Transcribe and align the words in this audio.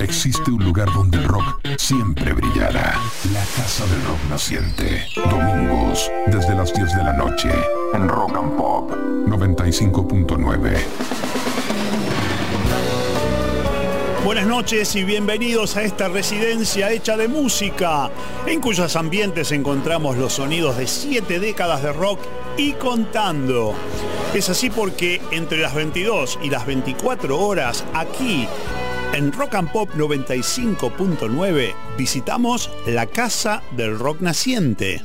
existe 0.00 0.50
un 0.50 0.64
lugar 0.64 0.92
donde 0.92 1.18
el 1.18 1.24
rock 1.24 1.60
siempre 1.76 2.32
brillará. 2.32 2.98
La 3.32 3.44
Casa 3.56 3.84
del 3.86 4.02
Rock 4.04 4.18
Naciente. 4.30 5.06
Domingos, 5.14 6.10
desde 6.26 6.54
las 6.54 6.72
10 6.72 6.96
de 6.96 7.04
la 7.04 7.12
noche, 7.12 7.50
en 7.92 8.08
Rock 8.08 8.36
and 8.36 8.56
Pop 8.56 8.90
95.9. 9.26 10.78
Buenas 14.24 14.46
noches 14.46 14.94
y 14.96 15.04
bienvenidos 15.04 15.76
a 15.76 15.82
esta 15.82 16.08
residencia 16.08 16.90
hecha 16.90 17.16
de 17.16 17.26
música, 17.26 18.10
en 18.46 18.60
cuyos 18.60 18.94
ambientes 18.96 19.50
encontramos 19.52 20.16
los 20.16 20.34
sonidos 20.34 20.76
de 20.76 20.86
siete 20.86 21.40
décadas 21.40 21.82
de 21.82 21.92
rock 21.92 22.20
y 22.56 22.72
contando. 22.72 23.74
Es 24.34 24.48
así 24.48 24.70
porque 24.70 25.20
entre 25.30 25.58
las 25.58 25.74
22 25.74 26.38
y 26.42 26.50
las 26.50 26.66
24 26.66 27.38
horas 27.38 27.84
aquí 27.94 28.46
en 29.12 29.32
Rock 29.32 29.54
and 29.54 29.70
Pop 29.72 29.90
95.9 29.94 31.74
visitamos 31.98 32.70
la 32.86 33.06
Casa 33.06 33.62
del 33.76 33.98
Rock 33.98 34.20
Naciente. 34.20 35.02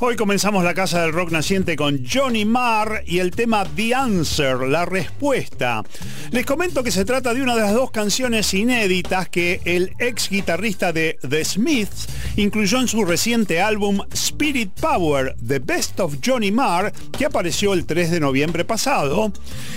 Hoy 0.00 0.14
comenzamos 0.14 0.62
la 0.62 0.74
Casa 0.74 1.02
del 1.02 1.12
Rock 1.12 1.32
Naciente 1.32 1.74
con 1.74 2.06
Johnny 2.06 2.44
Marr 2.44 3.02
y 3.04 3.18
el 3.18 3.32
tema 3.32 3.64
The 3.64 3.96
Answer, 3.96 4.58
la 4.60 4.84
respuesta. 4.84 5.82
Les 6.30 6.46
comento 6.46 6.84
que 6.84 6.92
se 6.92 7.04
trata 7.04 7.34
de 7.34 7.42
una 7.42 7.56
de 7.56 7.62
las 7.62 7.74
dos 7.74 7.90
canciones 7.90 8.54
inéditas 8.54 9.28
que 9.28 9.60
el 9.64 9.94
ex 9.98 10.30
guitarrista 10.30 10.92
de 10.92 11.18
The 11.28 11.44
Smiths 11.44 12.06
incluyó 12.36 12.78
en 12.80 12.86
su 12.86 13.04
reciente 13.04 13.60
álbum 13.60 14.00
Spirit 14.12 14.70
Power, 14.80 15.34
The 15.44 15.58
Best 15.58 15.98
of 15.98 16.18
Johnny 16.24 16.52
Marr, 16.52 16.92
que 17.18 17.26
apareció 17.26 17.72
el 17.72 17.84
3 17.84 18.12
de 18.12 18.20
noviembre 18.20 18.64
pasado, 18.64 19.32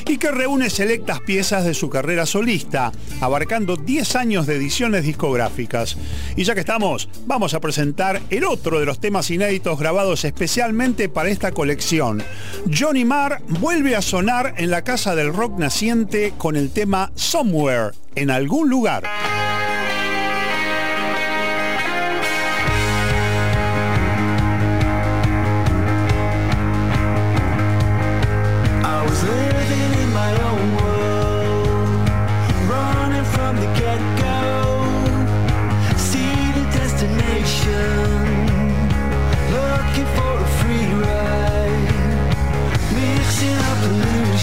y 0.05 0.17
que 0.17 0.29
reúne 0.29 0.69
selectas 0.69 1.21
piezas 1.21 1.65
de 1.65 1.73
su 1.73 1.89
carrera 1.89 2.27
solista, 2.27 2.91
abarcando 3.21 3.75
10 3.75 4.15
años 4.15 4.45
de 4.45 4.57
ediciones 4.57 5.03
discográficas. 5.03 5.97
Y 6.35 6.43
ya 6.43 6.53
que 6.53 6.59
estamos, 6.59 7.09
vamos 7.25 7.55
a 7.55 7.59
presentar 7.59 8.21
el 8.29 8.43
otro 8.43 8.79
de 8.79 8.85
los 8.85 8.99
temas 8.99 9.31
inéditos 9.31 9.79
grabados 9.79 10.10
especialmente 10.13 11.09
para 11.09 11.29
esta 11.29 11.51
colección. 11.51 12.23
Johnny 12.71 13.05
Marr 13.05 13.41
vuelve 13.47 13.95
a 13.95 14.01
sonar 14.01 14.55
en 14.57 14.69
la 14.69 14.83
casa 14.83 15.15
del 15.15 15.33
rock 15.33 15.57
naciente 15.57 16.33
con 16.37 16.55
el 16.55 16.71
tema 16.71 17.11
Somewhere, 17.15 17.91
en 18.15 18.29
algún 18.29 18.69
lugar. 18.69 19.03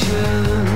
vision 0.08 0.67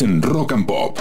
En 0.00 0.20
Rock 0.20 0.52
and 0.52 0.66
Pop. 0.66 0.98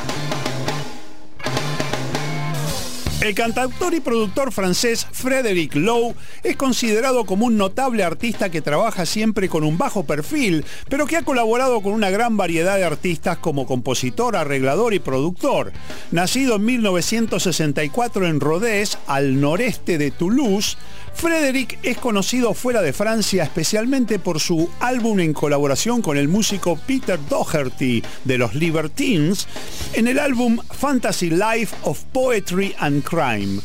El 3.19 3.35
cantautor 3.35 3.93
y 3.93 3.99
productor 3.99 4.53
francés 4.53 5.05
Frédéric 5.25 5.73
Lowe 5.73 6.13
es 6.43 6.55
considerado 6.55 7.25
como 7.25 7.47
un 7.47 7.57
notable 7.57 8.03
artista 8.03 8.51
que 8.51 8.61
trabaja 8.61 9.07
siempre 9.07 9.49
con 9.49 9.63
un 9.63 9.75
bajo 9.75 10.05
perfil, 10.05 10.63
pero 10.87 11.07
que 11.07 11.17
ha 11.17 11.23
colaborado 11.23 11.81
con 11.81 11.93
una 11.93 12.11
gran 12.11 12.37
variedad 12.37 12.77
de 12.77 12.83
artistas 12.83 13.39
como 13.39 13.65
compositor, 13.65 14.35
arreglador 14.35 14.93
y 14.93 14.99
productor. 14.99 15.73
Nacido 16.11 16.57
en 16.57 16.65
1964 16.65 18.27
en 18.27 18.39
Rodez, 18.39 18.99
al 19.07 19.41
noreste 19.41 19.97
de 19.97 20.11
Toulouse, 20.11 20.77
Frederick 21.15 21.79
es 21.81 21.97
conocido 21.97 22.53
fuera 22.53 22.83
de 22.83 22.93
Francia 22.93 23.43
especialmente 23.43 24.19
por 24.19 24.39
su 24.39 24.69
álbum 24.79 25.21
en 25.21 25.33
colaboración 25.33 26.03
con 26.03 26.17
el 26.17 26.27
músico 26.27 26.77
Peter 26.85 27.17
Doherty 27.29 28.03
de 28.25 28.37
los 28.37 28.53
Libertines 28.53 29.47
en 29.93 30.07
el 30.07 30.19
álbum 30.19 30.59
Fantasy 30.71 31.31
Life 31.31 31.75
of 31.83 32.03
Poetry 32.11 32.75
and 32.77 33.03
Crime. 33.03 33.61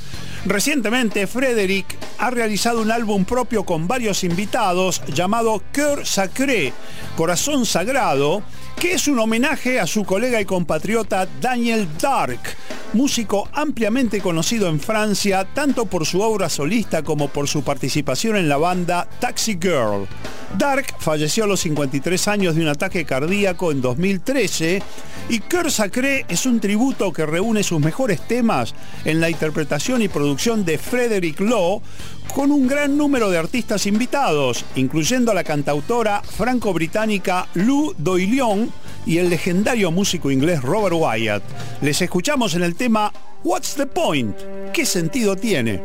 Recientemente, 0.47 1.26
Frederick 1.26 1.97
ha 2.18 2.30
realizado 2.30 2.80
un 2.80 2.90
álbum 2.90 3.25
propio 3.25 3.64
con 3.64 3.87
varios 3.87 4.25
invitados 4.25 5.02
llamado 5.06 5.62
Cœur 5.73 6.06
Sacré, 6.06 6.73
Corazón 7.16 7.66
Sagrado, 7.66 8.42
que 8.80 8.94
es 8.94 9.08
un 9.08 9.18
homenaje 9.18 9.78
a 9.78 9.87
su 9.87 10.04
colega 10.04 10.40
y 10.40 10.46
compatriota 10.46 11.28
Daniel 11.38 11.87
Dark, 12.00 12.40
músico 12.94 13.46
ampliamente 13.52 14.22
conocido 14.22 14.70
en 14.70 14.80
Francia 14.80 15.46
tanto 15.52 15.84
por 15.84 16.06
su 16.06 16.22
obra 16.22 16.49
solista 16.49 17.02
como 17.02 17.28
por 17.28 17.46
su 17.46 17.62
participación 17.62 18.37
en 18.37 18.49
la 18.49 18.56
banda 18.56 19.06
Taxi 19.20 19.58
Girl. 19.60 20.08
Dark 20.56 20.94
falleció 20.99 21.44
a 21.44 21.46
los 21.46 21.60
53 21.60 22.26
años 22.28 22.54
de 22.56 22.62
un 22.62 22.68
ataque 22.68 23.04
cardíaco 23.04 23.70
en 23.70 23.82
2013 23.82 24.82
y 25.28 25.40
Cœur 25.40 25.70
Sacré 25.70 26.25
es 26.30 26.46
un 26.46 26.58
tributo 26.58 27.12
que 27.12 27.26
reúne 27.26 27.62
sus 27.62 27.80
mejores 27.80 28.26
temas 28.26 28.75
en 29.04 29.20
la 29.20 29.28
interpretación 29.28 30.00
y 30.00 30.08
producción 30.08 30.64
de 30.64 30.78
Frederick 30.78 31.38
Law 31.40 31.82
con 32.32 32.52
un 32.52 32.66
gran 32.66 32.96
número 32.96 33.30
de 33.30 33.38
artistas 33.38 33.87
invitados, 33.87 34.64
incluyendo 34.76 35.30
a 35.30 35.34
la 35.34 35.44
cantautora 35.44 36.22
franco-británica 36.22 37.49
Lou 37.54 37.94
Doilion 37.96 38.70
y 39.06 39.18
el 39.18 39.30
legendario 39.30 39.90
músico 39.90 40.30
inglés 40.30 40.62
Robert 40.62 40.96
Wyatt. 40.99 41.42
Les 41.82 42.00
escuchamos 42.02 42.54
en 42.54 42.62
el 42.62 42.75
tema 42.75 43.12
What's 43.42 43.75
the 43.75 43.87
Point? 43.87 44.37
¿Qué 44.72 44.87
sentido 44.87 45.37
tiene? 45.37 45.82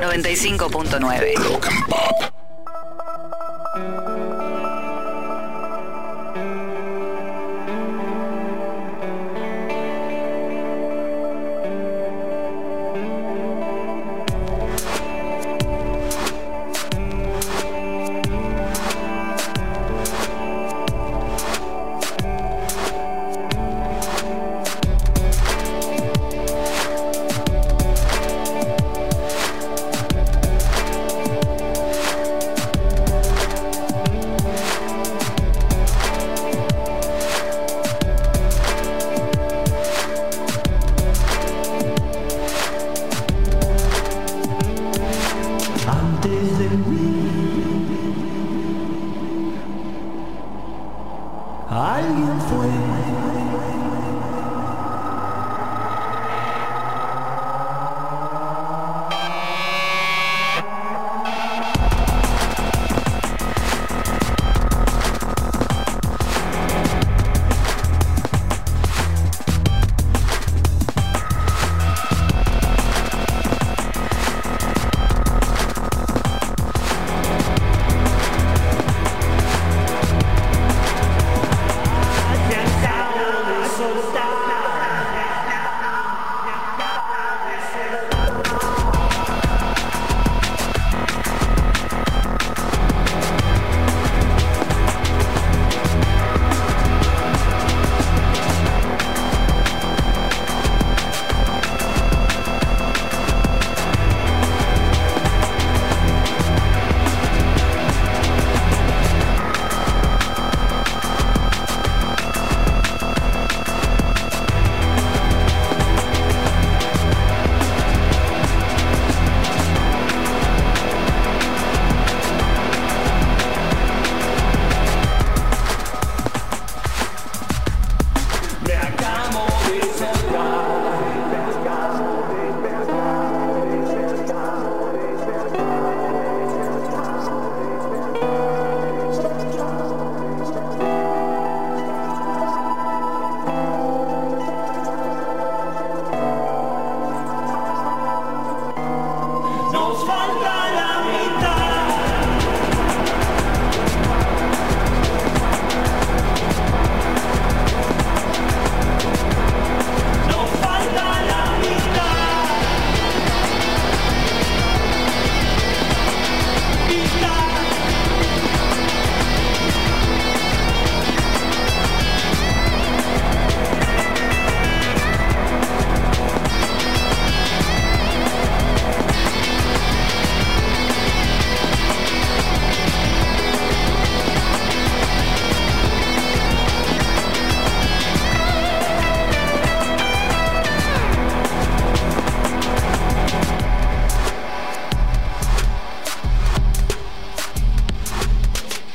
95.9. 0.00 1.63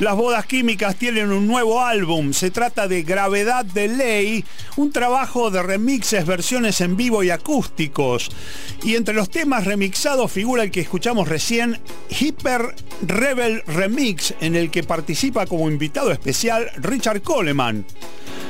Las 0.10 0.18
bodas 0.18 0.48
químicas 0.48 0.96
tienen 0.96 1.32
un 1.32 1.46
nuevo 1.46 1.82
álbum. 1.82 2.34
Se 2.34 2.50
trata 2.50 2.88
de 2.88 3.04
Gravedad 3.04 3.64
de 3.64 3.88
Ley, 3.88 4.44
un 4.76 4.92
trabajo 4.92 5.52
de 5.52 5.62
remixes, 5.62 6.26
versiones 6.26 6.82
en 6.82 6.98
vivo 6.98 7.24
y 7.24 7.30
acústicos. 7.30 8.32
Y 8.82 8.96
entre 8.96 9.14
los 9.14 9.30
temas 9.30 9.66
remixados 9.66 10.32
figura 10.32 10.64
el 10.64 10.72
que 10.72 10.82
escuchamos 10.82 11.28
recién, 11.28 11.80
Hyper 12.10 12.74
Rebel 13.04 13.62
Remix, 13.68 14.34
en 14.42 14.56
el 14.56 14.72
que 14.72 14.82
participa 14.82 15.46
como 15.46 15.70
invitado 15.70 16.12
especial 16.12 16.72
Richard 16.78 17.22
Coleman. 17.22 17.86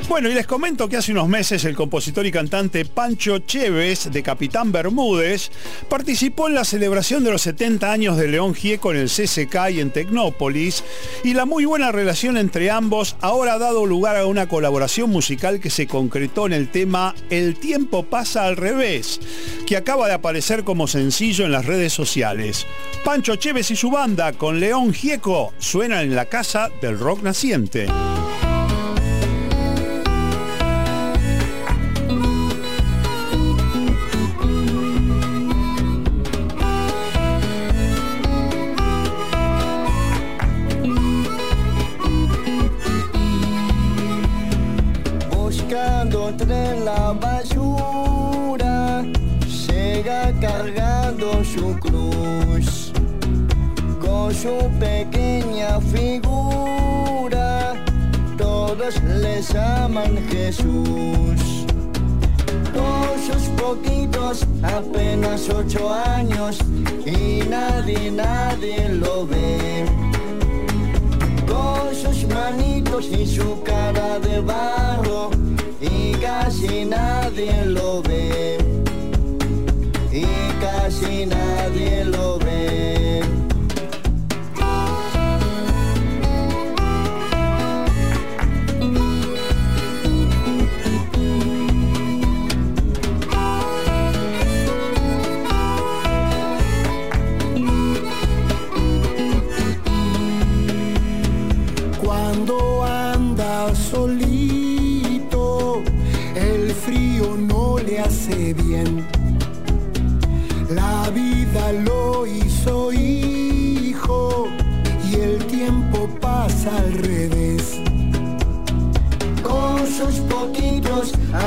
Bueno, 0.09 0.27
y 0.27 0.33
les 0.33 0.47
comento 0.47 0.89
que 0.89 0.97
hace 0.97 1.11
unos 1.11 1.27
meses 1.27 1.63
el 1.65 1.75
compositor 1.75 2.25
y 2.25 2.31
cantante 2.31 2.83
Pancho 2.83 3.37
Chévez, 3.37 4.09
de 4.11 4.23
Capitán 4.23 4.71
Bermúdez, 4.71 5.51
participó 5.87 6.47
en 6.47 6.55
la 6.55 6.65
celebración 6.65 7.23
de 7.23 7.29
los 7.29 7.43
70 7.43 7.91
años 7.91 8.17
de 8.17 8.27
León 8.27 8.55
Gieco 8.55 8.91
en 8.91 8.97
el 8.97 9.07
CCK 9.07 9.69
y 9.71 9.79
en 9.79 9.91
Tecnópolis, 9.91 10.83
y 11.23 11.35
la 11.35 11.45
muy 11.45 11.65
buena 11.65 11.91
relación 11.91 12.37
entre 12.37 12.71
ambos 12.71 13.17
ahora 13.21 13.53
ha 13.53 13.59
dado 13.59 13.85
lugar 13.85 14.17
a 14.17 14.25
una 14.25 14.49
colaboración 14.49 15.11
musical 15.11 15.59
que 15.59 15.69
se 15.69 15.85
concretó 15.85 16.47
en 16.47 16.53
el 16.53 16.69
tema 16.69 17.13
El 17.29 17.59
tiempo 17.59 18.03
pasa 18.03 18.47
al 18.47 18.57
revés, 18.57 19.21
que 19.67 19.77
acaba 19.77 20.07
de 20.07 20.15
aparecer 20.15 20.63
como 20.63 20.87
sencillo 20.87 21.45
en 21.45 21.51
las 21.51 21.67
redes 21.67 21.93
sociales. 21.93 22.65
Pancho 23.05 23.35
Chévez 23.35 23.69
y 23.69 23.75
su 23.75 23.91
banda 23.91 24.33
con 24.33 24.59
León 24.59 24.91
Gieco 24.91 25.53
suenan 25.59 26.05
en 26.05 26.15
la 26.15 26.25
casa 26.25 26.71
del 26.81 26.97
rock 26.97 27.21
naciente. 27.21 27.87
Poquitos, 63.69 64.47
apenas 64.63 65.47
ocho 65.49 65.93
años, 65.93 66.57
y 67.05 67.43
nadie, 67.47 68.09
nadie 68.09 68.89
lo 68.89 69.27
ve 69.27 69.85
con 71.47 71.93
sus 71.93 72.27
manitos 72.33 73.05
y 73.05 73.27
su 73.27 73.61
cara 73.63 74.19
de 74.19 74.39
barro 74.39 75.29
y 75.81 76.13
casi 76.13 76.85
nadie 76.85 77.65
lo 77.65 78.01
ve 78.01 78.57
y 80.11 80.25
casi 80.59 81.25
nadie 81.27 82.05
lo 82.05 82.39
ve. 82.39 82.48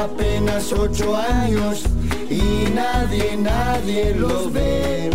Apenas 0.03 0.73
ocho 0.73 1.17
años 1.17 1.85
y 2.29 2.71
nadie, 2.75 3.37
nadie 3.37 4.15
lo 4.15 4.51
ve. 4.51 5.11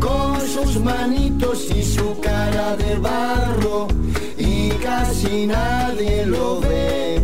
Con 0.00 0.40
sus 0.40 0.80
manitos 0.80 1.68
y 1.74 1.82
su 1.82 2.18
cara 2.20 2.76
de 2.76 2.96
barro 2.96 3.88
y 4.38 4.70
casi 4.82 5.46
nadie 5.46 6.26
lo 6.26 6.60
ve. 6.60 7.20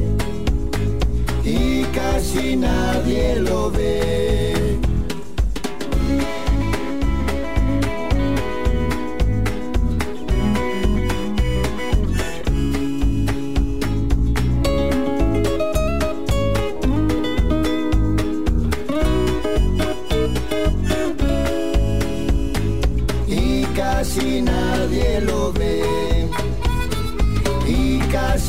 Y 1.44 1.84
casi 1.94 2.56
nadie 2.56 3.36
lo 3.36 3.70
ve. 3.70 4.49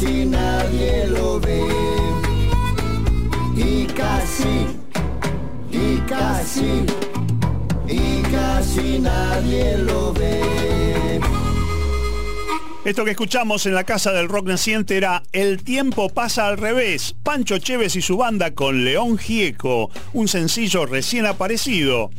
Casi 0.02 0.26
nadie 0.26 1.08
lo 1.08 1.40
ve. 1.40 1.62
Y 3.56 3.86
casi, 3.86 4.66
y 5.72 5.98
casi, 6.08 6.86
y 7.88 8.22
casi 8.24 9.00
nadie 9.00 9.78
lo 9.78 10.12
ve. 10.14 11.20
Esto 12.84 13.06
que 13.06 13.12
escuchamos 13.12 13.68
en 13.68 13.76
la 13.76 13.84
casa 13.84 14.12
del 14.12 14.28
rock 14.28 14.48
naciente 14.48 14.98
era 14.98 15.22
El 15.34 15.64
tiempo 15.64 16.10
pasa 16.10 16.48
al 16.48 16.58
revés, 16.58 17.16
Pancho 17.22 17.60
Chévez 17.60 17.96
y 17.96 18.02
su 18.02 18.18
banda 18.18 18.56
con 18.56 18.84
León 18.84 19.20
Gieco, 19.20 19.92
un 20.14 20.28
sencillo 20.28 20.88
recién 20.88 21.28
aparecido. 21.28 22.10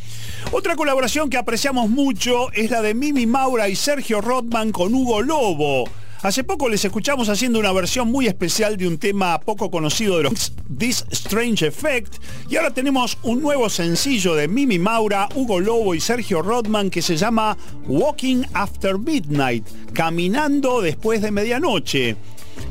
Otra 0.53 0.77
colaboración 0.77 1.31
que 1.31 1.37
apreciamos 1.37 1.91
mucho 1.91 2.53
es 2.53 2.71
la 2.71 2.81
de 2.81 2.95
Mimi 2.95 3.27
Maura 3.27 3.69
y 3.69 3.75
Sergio 3.75 4.21
Rodman 4.21 4.71
con 4.71 4.95
Hugo 4.95 5.21
Lobo. 5.21 5.87
Hace 6.23 6.45
poco 6.45 6.69
les 6.69 6.85
escuchamos 6.85 7.29
haciendo 7.29 7.59
una 7.59 7.73
versión 7.73 8.09
muy 8.09 8.29
especial 8.29 8.77
de 8.77 8.87
un 8.87 8.97
tema 8.97 9.41
poco 9.41 9.73
conocido 9.73 10.19
de 10.19 10.23
los 10.23 10.53
This 10.79 11.05
Strange 11.11 11.67
Effect 11.67 12.15
y 12.49 12.55
ahora 12.55 12.73
tenemos 12.73 13.19
un 13.25 13.43
nuevo 13.43 13.69
sencillo 13.69 14.37
de 14.37 14.47
Mimi 14.47 14.79
Maura, 14.79 15.29
Hugo 15.35 15.59
Lobo 15.59 15.97
y 15.97 16.01
Sergio 16.01 16.41
Rodman 16.41 16.91
que 16.91 17.03
se 17.03 17.17
llama 17.17 17.57
Walking 17.89 18.45
After 18.53 18.99
Midnight, 18.99 19.67
Caminando 19.93 20.81
después 20.81 21.23
de 21.23 21.33
medianoche. 21.33 22.17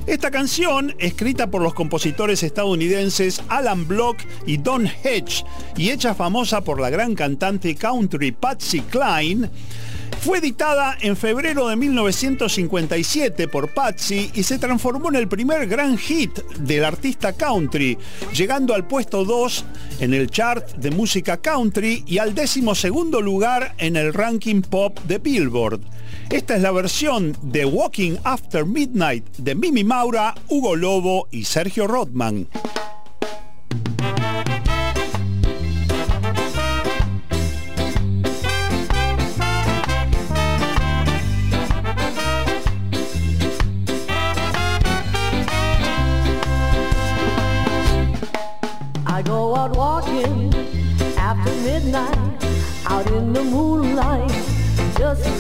Esta 0.08 0.32
canción, 0.32 0.96
escrita 0.98 1.52
por 1.52 1.62
los 1.62 1.74
compositores 1.74 2.44
estadounidenses 2.44 3.44
Alan 3.50 3.86
Block 3.86 4.18
y 4.46 4.58
Don 4.58 4.88
Hedge 4.88 5.44
y 5.76 5.90
hecha 5.90 6.16
famosa 6.16 6.62
por 6.62 6.80
la 6.80 6.90
gran 6.90 7.16
cantante 7.16 7.76
country 7.76 8.32
Patsy 8.32 8.80
Cline, 8.80 9.50
fue 10.20 10.38
editada 10.40 10.98
en 11.02 11.18
febrero 11.18 11.68
de 11.68 11.76
1957 11.76 13.48
por 13.48 13.70
Patsy 13.70 14.32
y 14.34 14.44
se 14.44 14.60
transformó 14.60 15.10
en 15.10 15.16
el 15.16 15.28
primer 15.28 15.68
gran 15.68 15.98
hit 15.98 16.40
del 16.60 16.86
artista 16.86 17.34
country, 17.34 17.98
llegando 18.34 18.74
al 18.74 18.88
puesto 18.88 19.26
2 19.26 19.66
en 20.00 20.14
el 20.14 20.30
chart 20.30 20.76
de 20.76 20.92
música 20.92 21.38
country 21.38 22.04
y 22.06 22.18
al 22.18 22.36
décimo 22.36 22.76
segundo 22.76 23.22
lugar 23.22 23.74
en 23.78 23.96
el 23.96 24.14
ranking 24.14 24.62
pop 24.62 25.00
de 25.08 25.18
Billboard. 25.18 25.82
Esta 26.30 26.56
es 26.56 26.62
la 26.62 26.72
versión 26.72 27.36
de 27.42 27.66
Walking 27.66 28.18
After 28.24 28.66
Midnight 28.66 29.26
de 29.38 29.56
Mimi 29.56 29.84
Maura, 29.84 30.36
Hugo 30.50 30.76
Lobo 30.76 31.28
y 31.32 31.46
Sergio 31.46 31.88
Rodman. 31.88 32.48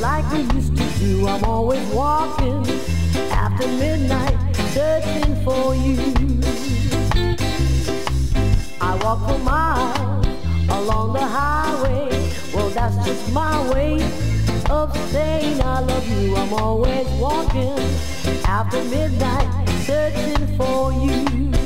Like 0.01 0.25
we 0.33 0.39
used 0.55 0.75
to 0.75 0.83
do. 0.99 1.27
I'm 1.27 1.43
always 1.43 1.85
walking 1.89 2.65
after 3.29 3.67
midnight, 3.67 4.35
searching 4.73 5.35
for 5.45 5.75
you. 5.75 5.95
I 8.81 8.99
walk 9.03 9.19
for 9.29 9.37
miles 9.43 10.25
along 10.69 11.13
the 11.13 11.19
highway, 11.19 12.09
well 12.51 12.69
that's 12.71 12.95
just 13.05 13.31
my 13.31 13.55
way 13.71 14.01
of 14.71 14.91
saying 15.11 15.61
I 15.61 15.81
love 15.81 16.07
you. 16.07 16.35
I'm 16.35 16.53
always 16.53 17.07
walking 17.19 17.77
after 18.45 18.83
midnight, 18.85 19.69
searching 19.85 20.57
for 20.57 20.91
you. 20.93 21.60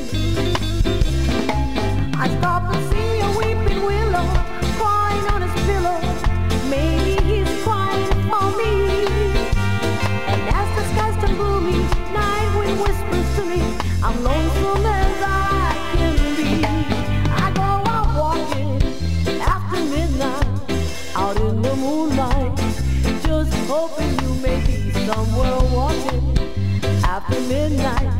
I'm 14.08 14.22
lonesome 14.22 14.86
as 14.86 15.20
I 15.20 15.74
can 15.96 16.16
be. 16.36 16.64
I 17.44 17.50
go 17.56 17.70
out 17.90 18.08
walking 18.16 18.80
after 19.40 19.80
midnight, 19.84 20.46
out 21.16 21.36
in 21.40 21.60
the 21.60 21.74
moonlight, 21.74 22.56
just 23.24 23.52
hoping 23.66 24.16
you 24.22 24.34
may 24.40 24.60
be 24.64 24.92
somewhere 25.06 25.58
walking 25.74 26.38
after 27.02 27.40
midnight, 27.40 28.15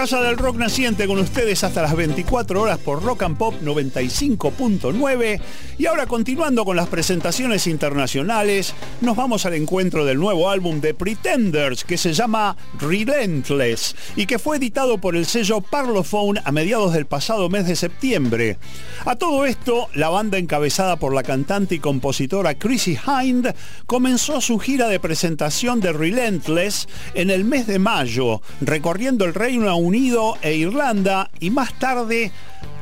Casa 0.00 0.22
del 0.22 0.38
Rock 0.38 0.56
Naciente 0.56 1.06
con 1.06 1.18
ustedes 1.18 1.62
hasta 1.62 1.82
las 1.82 1.94
24 1.94 2.62
horas 2.62 2.78
por 2.78 3.02
Rock 3.02 3.24
and 3.24 3.36
Pop 3.36 3.54
95.9 3.62 5.40
y 5.76 5.84
ahora 5.84 6.06
continuando 6.06 6.64
con 6.64 6.74
las 6.74 6.88
presentaciones 6.88 7.66
internacionales, 7.66 8.72
nos 9.00 9.16
vamos 9.16 9.46
al 9.46 9.54
encuentro 9.54 10.04
del 10.04 10.18
nuevo 10.18 10.50
álbum 10.50 10.80
de 10.80 10.92
Pretenders 10.94 11.84
que 11.84 11.96
se 11.96 12.12
llama 12.12 12.56
Relentless 12.78 13.96
y 14.14 14.26
que 14.26 14.38
fue 14.38 14.58
editado 14.58 14.98
por 14.98 15.16
el 15.16 15.26
sello 15.26 15.60
Parlophone 15.60 16.40
a 16.44 16.52
mediados 16.52 16.92
del 16.92 17.06
pasado 17.06 17.48
mes 17.48 17.66
de 17.66 17.76
septiembre. 17.76 18.58
A 19.06 19.16
todo 19.16 19.46
esto, 19.46 19.88
la 19.94 20.10
banda 20.10 20.38
encabezada 20.38 20.96
por 20.96 21.14
la 21.14 21.22
cantante 21.22 21.76
y 21.76 21.78
compositora 21.78 22.58
Chrissy 22.58 22.98
Hind 23.06 23.54
comenzó 23.86 24.40
su 24.40 24.58
gira 24.58 24.88
de 24.88 25.00
presentación 25.00 25.80
de 25.80 25.92
Relentless 25.92 26.86
en 27.14 27.30
el 27.30 27.44
mes 27.44 27.66
de 27.66 27.78
mayo, 27.78 28.42
recorriendo 28.60 29.24
el 29.24 29.34
Reino 29.34 29.74
Unido 29.76 30.36
e 30.42 30.54
Irlanda 30.56 31.30
y 31.40 31.50
más 31.50 31.78
tarde 31.78 32.32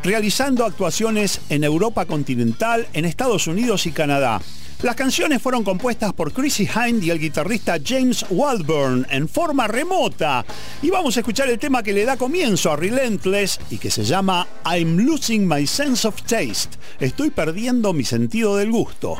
realizando 0.03 0.65
actuaciones 0.65 1.41
en 1.49 1.65
Europa 1.65 2.07
continental, 2.07 2.87
en 2.93 3.05
Estados 3.05 3.47
Unidos 3.47 3.87
y 3.87 3.93
Canadá. 3.93 4.41
Las 4.83 4.95
canciones 4.95 5.43
fueron 5.43 5.65
compuestas 5.65 6.13
por 6.13 6.33
Chrissy 6.33 6.69
Hind 6.73 7.03
y 7.03 7.11
el 7.11 7.19
guitarrista 7.19 7.79
James 7.85 8.25
Waldburn 8.31 9.09
en 9.11 9.29
forma 9.29 9.67
remota. 9.67 10.47
Y 10.83 10.91
vamos 10.91 11.17
a 11.17 11.21
escuchar 11.21 11.49
el 11.49 11.59
tema 11.59 11.83
que 11.83 11.93
le 11.93 12.05
da 12.05 12.17
comienzo 12.17 12.71
a 12.71 12.77
Relentless 12.77 13.59
y 13.71 13.79
que 13.79 13.91
se 13.91 14.05
llama 14.05 14.47
I'm 14.65 14.99
Losing 14.99 15.49
My 15.49 15.67
Sense 15.67 16.07
of 16.07 16.23
Taste. 16.23 16.79
Estoy 17.01 17.31
perdiendo 17.31 17.93
mi 17.93 18.05
sentido 18.05 18.57
del 18.57 18.71
gusto. 18.71 19.17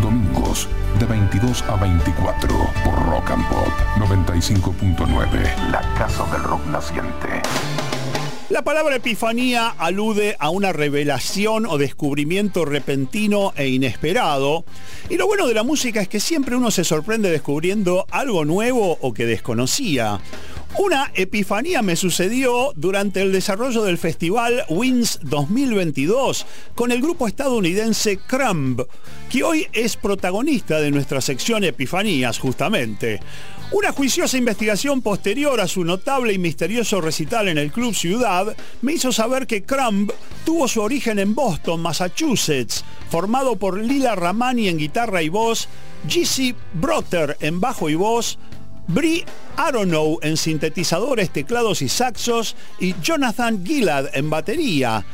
Domingos 0.00 0.68
de 1.00 1.06
22 1.06 1.62
a 1.62 1.76
24 1.76 2.48
por 2.84 3.06
Rock 3.06 3.30
and 3.32 3.48
Pop 3.48 3.68
95.9. 3.98 5.70
La 5.70 5.80
Casa 5.98 6.24
del 6.30 6.42
Rock 6.44 6.64
Naciente. 6.66 7.42
La 8.48 8.62
palabra 8.62 8.96
epifanía 8.96 9.70
alude 9.70 10.36
a 10.38 10.50
una 10.50 10.72
revelación 10.72 11.66
o 11.66 11.78
descubrimiento 11.78 12.64
repentino 12.64 13.52
e 13.56 13.68
inesperado. 13.68 14.64
Y 15.10 15.16
lo 15.16 15.26
bueno 15.26 15.46
de 15.46 15.54
la 15.54 15.64
música 15.64 16.00
es 16.00 16.08
que 16.08 16.20
siempre 16.20 16.54
uno 16.54 16.70
se 16.70 16.84
sorprende 16.84 17.30
descubriendo 17.30 18.06
algo 18.10 18.44
nuevo 18.44 18.98
o 19.00 19.12
que 19.12 19.26
desconocía. 19.26 20.20
Una 20.78 21.12
epifanía 21.14 21.82
me 21.82 21.96
sucedió 21.96 22.72
durante 22.76 23.20
el 23.20 23.30
desarrollo 23.30 23.82
del 23.82 23.98
festival 23.98 24.64
WINS 24.70 25.20
2022 25.22 26.46
con 26.74 26.90
el 26.90 27.02
grupo 27.02 27.28
estadounidense 27.28 28.16
Crumb, 28.16 28.86
que 29.30 29.44
hoy 29.44 29.66
es 29.74 29.98
protagonista 29.98 30.80
de 30.80 30.90
nuestra 30.90 31.20
sección 31.20 31.62
Epifanías 31.62 32.38
justamente. 32.38 33.20
Una 33.70 33.92
juiciosa 33.92 34.38
investigación 34.38 35.02
posterior 35.02 35.60
a 35.60 35.68
su 35.68 35.84
notable 35.84 36.32
y 36.32 36.38
misterioso 36.38 37.02
recital 37.02 37.48
en 37.48 37.58
el 37.58 37.70
Club 37.70 37.94
Ciudad 37.94 38.56
me 38.80 38.94
hizo 38.94 39.12
saber 39.12 39.46
que 39.46 39.64
Crumb 39.64 40.10
tuvo 40.46 40.68
su 40.68 40.80
origen 40.80 41.18
en 41.18 41.34
Boston, 41.34 41.80
Massachusetts, 41.80 42.82
formado 43.10 43.56
por 43.56 43.78
Lila 43.78 44.14
Ramani 44.14 44.68
en 44.68 44.78
guitarra 44.78 45.22
y 45.22 45.28
voz, 45.28 45.68
G.C. 46.08 46.54
Brotter 46.72 47.36
en 47.40 47.60
bajo 47.60 47.90
y 47.90 47.94
voz, 47.94 48.38
Brie 48.86 49.24
Aronow 49.56 50.18
en 50.22 50.36
sintetizadores, 50.36 51.30
teclados 51.30 51.82
y 51.82 51.88
saxos 51.88 52.56
y 52.78 52.94
Jonathan 53.00 53.64
Gillard 53.64 54.10
en 54.14 54.30
batería. 54.30 55.04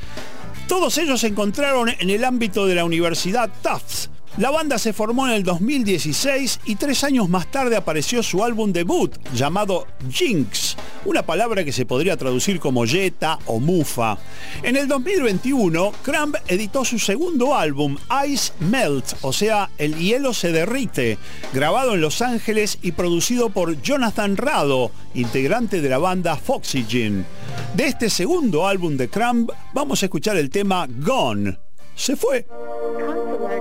Todos 0.66 0.98
ellos 0.98 1.20
se 1.20 1.28
encontraron 1.28 1.88
en 1.88 2.10
el 2.10 2.24
ámbito 2.24 2.66
de 2.66 2.74
la 2.74 2.84
Universidad 2.84 3.50
Tufts 3.62 4.10
la 4.38 4.50
banda 4.52 4.78
se 4.78 4.92
formó 4.92 5.26
en 5.26 5.34
el 5.34 5.42
2016 5.42 6.60
y 6.64 6.76
tres 6.76 7.02
años 7.02 7.28
más 7.28 7.50
tarde 7.50 7.74
apareció 7.74 8.22
su 8.22 8.44
álbum 8.44 8.72
debut 8.72 9.16
llamado 9.34 9.86
Jinx, 10.08 10.76
una 11.04 11.24
palabra 11.26 11.64
que 11.64 11.72
se 11.72 11.84
podría 11.84 12.16
traducir 12.16 12.60
como 12.60 12.84
yeta 12.84 13.40
o 13.46 13.58
mufa. 13.58 14.16
En 14.62 14.76
el 14.76 14.86
2021, 14.86 15.92
Cramp 16.02 16.36
editó 16.46 16.84
su 16.84 17.00
segundo 17.00 17.56
álbum, 17.56 17.96
Ice 18.28 18.52
Melt, 18.60 19.06
o 19.22 19.32
sea, 19.32 19.70
El 19.76 19.96
hielo 19.96 20.32
se 20.32 20.52
derrite, 20.52 21.18
grabado 21.52 21.94
en 21.94 22.00
Los 22.00 22.22
Ángeles 22.22 22.78
y 22.80 22.92
producido 22.92 23.50
por 23.50 23.82
Jonathan 23.82 24.36
Rado, 24.36 24.92
integrante 25.14 25.80
de 25.80 25.88
la 25.88 25.98
banda 25.98 26.36
Foxygen. 26.36 27.26
De 27.74 27.86
este 27.88 28.08
segundo 28.08 28.68
álbum 28.68 28.96
de 28.96 29.08
Cramp, 29.08 29.50
vamos 29.74 30.02
a 30.02 30.06
escuchar 30.06 30.36
el 30.36 30.48
tema 30.48 30.86
Gone. 30.88 31.67
Se 31.98 32.14
fue. 32.14 32.46
Say 32.46 32.46
for 32.46 33.48
say 33.48 33.58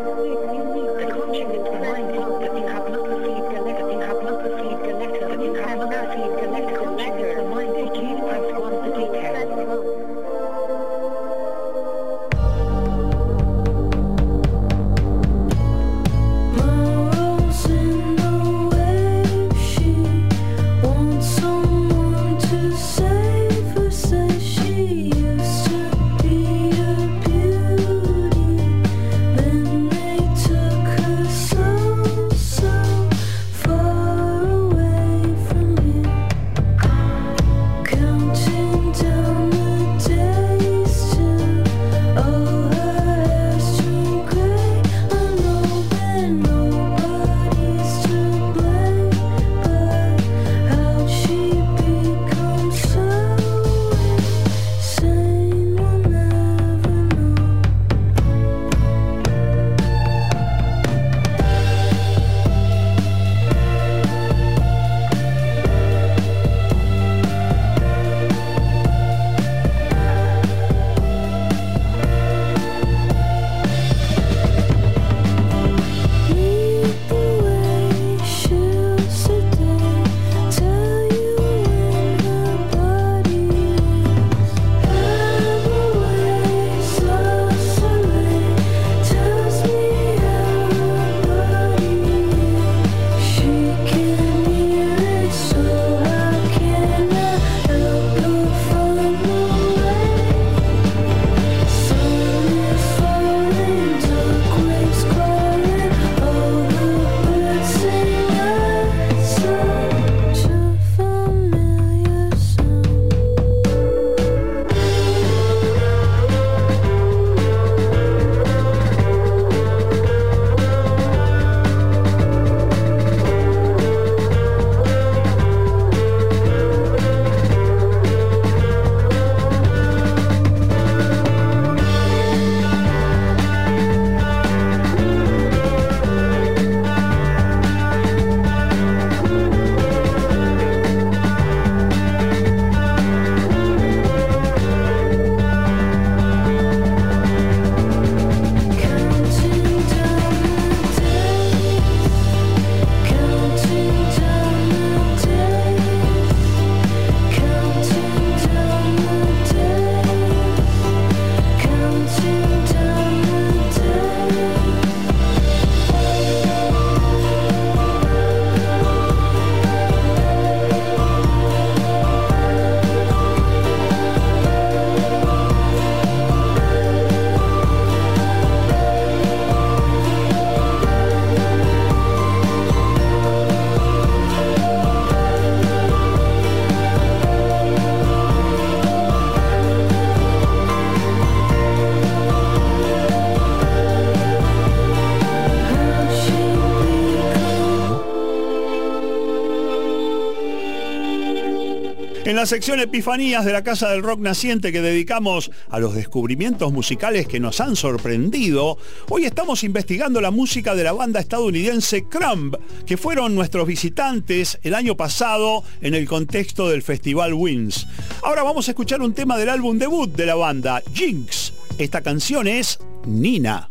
la 202.41 202.47
sección 202.47 202.79
Epifanías 202.79 203.45
de 203.45 203.53
la 203.53 203.63
Casa 203.63 203.91
del 203.91 204.01
Rock 204.01 204.19
Naciente 204.19 204.71
que 204.71 204.81
dedicamos 204.81 205.51
a 205.69 205.77
los 205.77 205.93
descubrimientos 205.93 206.73
musicales 206.73 207.27
que 207.27 207.39
nos 207.39 207.61
han 207.61 207.75
sorprendido, 207.75 208.79
hoy 209.09 209.25
estamos 209.25 209.63
investigando 209.63 210.19
la 210.21 210.31
música 210.31 210.73
de 210.73 210.83
la 210.83 210.91
banda 210.91 211.19
estadounidense 211.19 212.05
Crumb, 212.05 212.57
que 212.87 212.97
fueron 212.97 213.35
nuestros 213.35 213.67
visitantes 213.67 214.57
el 214.63 214.73
año 214.73 214.97
pasado 214.97 215.63
en 215.81 215.93
el 215.93 216.07
contexto 216.07 216.67
del 216.67 216.81
Festival 216.81 217.35
Wins. 217.35 217.85
Ahora 218.23 218.41
vamos 218.41 218.67
a 218.67 218.71
escuchar 218.71 219.03
un 219.03 219.13
tema 219.13 219.37
del 219.37 219.49
álbum 219.49 219.77
debut 219.77 220.11
de 220.11 220.25
la 220.25 220.33
banda, 220.33 220.81
Jinx. 220.95 221.53
Esta 221.77 222.01
canción 222.01 222.47
es 222.47 222.79
Nina. 223.05 223.70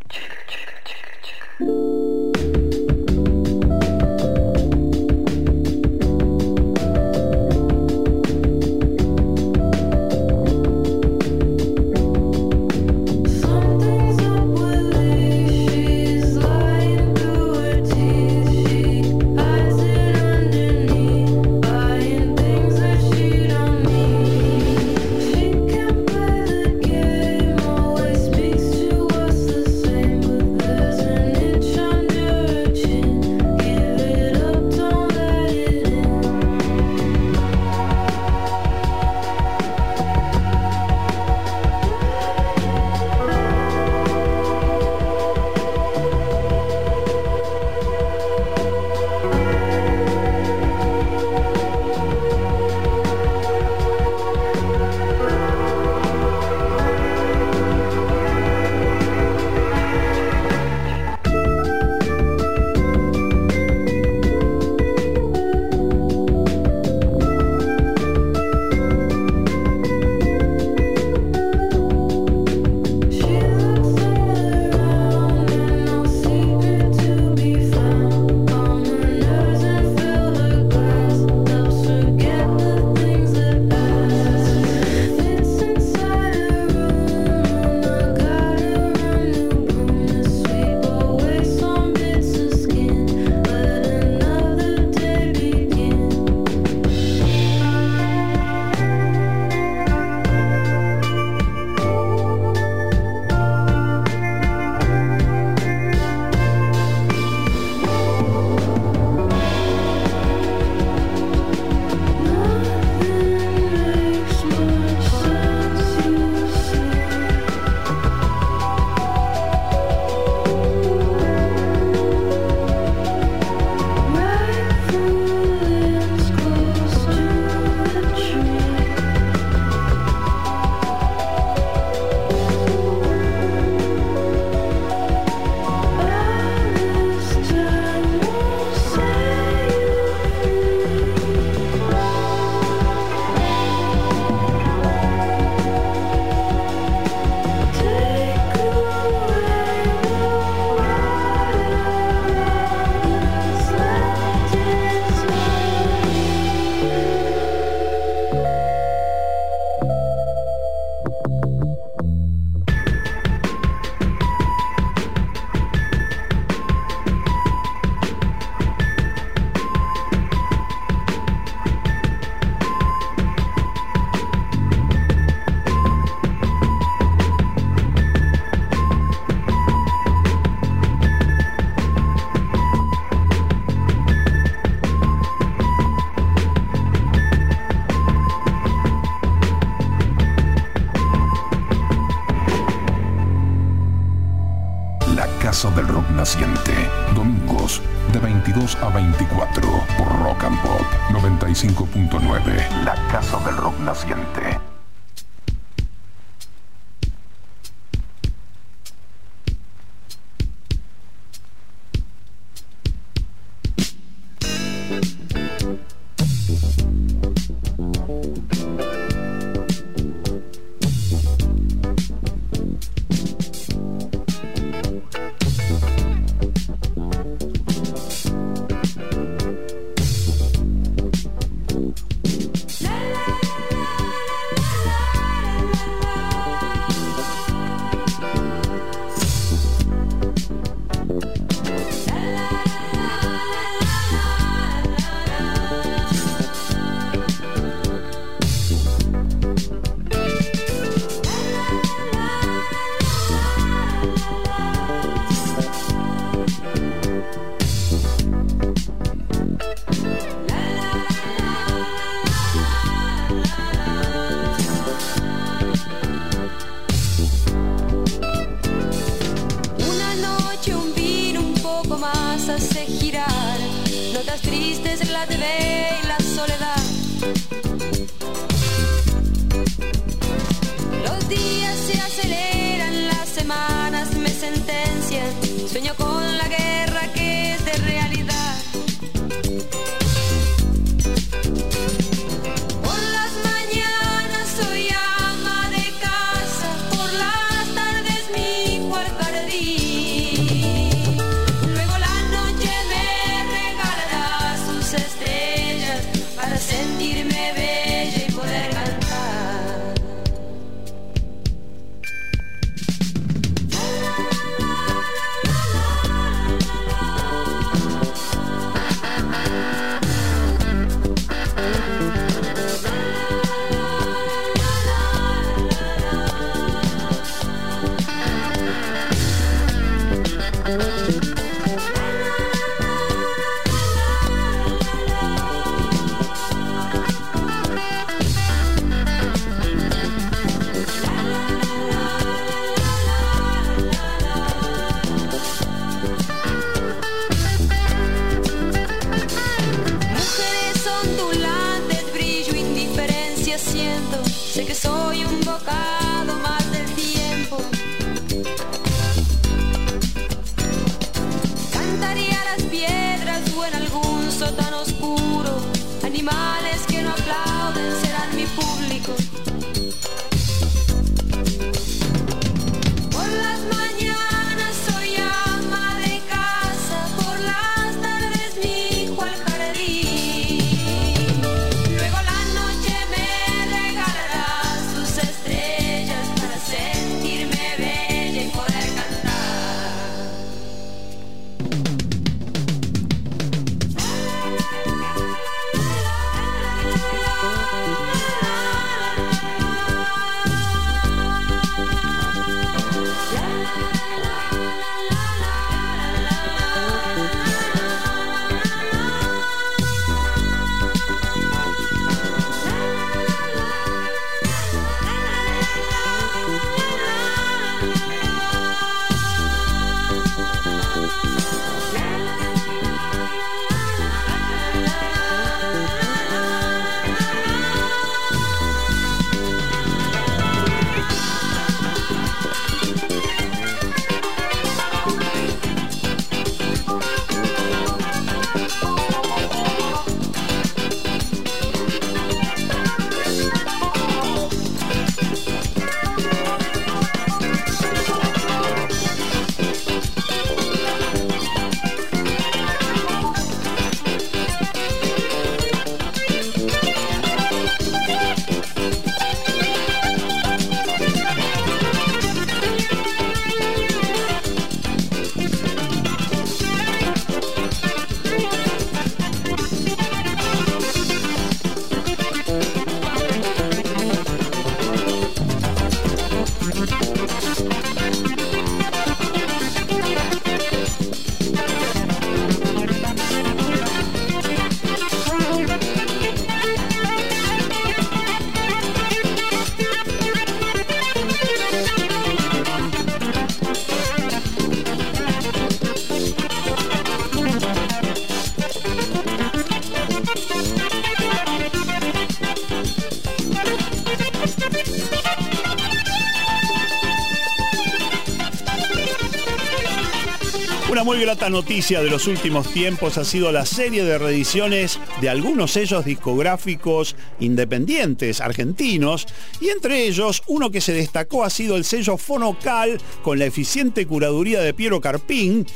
Muy 511.21 511.27
grata 511.27 511.51
noticia 511.51 512.01
de 512.01 512.09
los 512.09 512.27
últimos 512.29 512.73
tiempos 512.73 513.19
ha 513.19 513.27
sido 513.27 513.53
la 513.53 513.67
serie 513.67 514.05
de 514.05 514.17
reediciones 514.17 514.99
de 515.21 515.29
algunos 515.29 515.73
sellos 515.73 516.07
discográficos 516.07 517.15
independientes 517.41 518.41
argentinos 518.41 519.27
y 519.61 519.69
entre 519.69 520.07
ellos 520.07 520.43
uno 520.47 520.71
que 520.71 520.81
se 520.81 520.93
destacó 520.93 521.45
ha 521.45 521.51
sido 521.51 521.77
el 521.77 521.85
sello 521.85 522.17
Fonocal 522.17 523.01
con 523.23 523.39
la 523.39 523.47
eficiente 523.47 524.07
curaduría 524.07 524.61
de 524.61 524.75
Piero 524.75 525.01
Carpín 525.01 525.67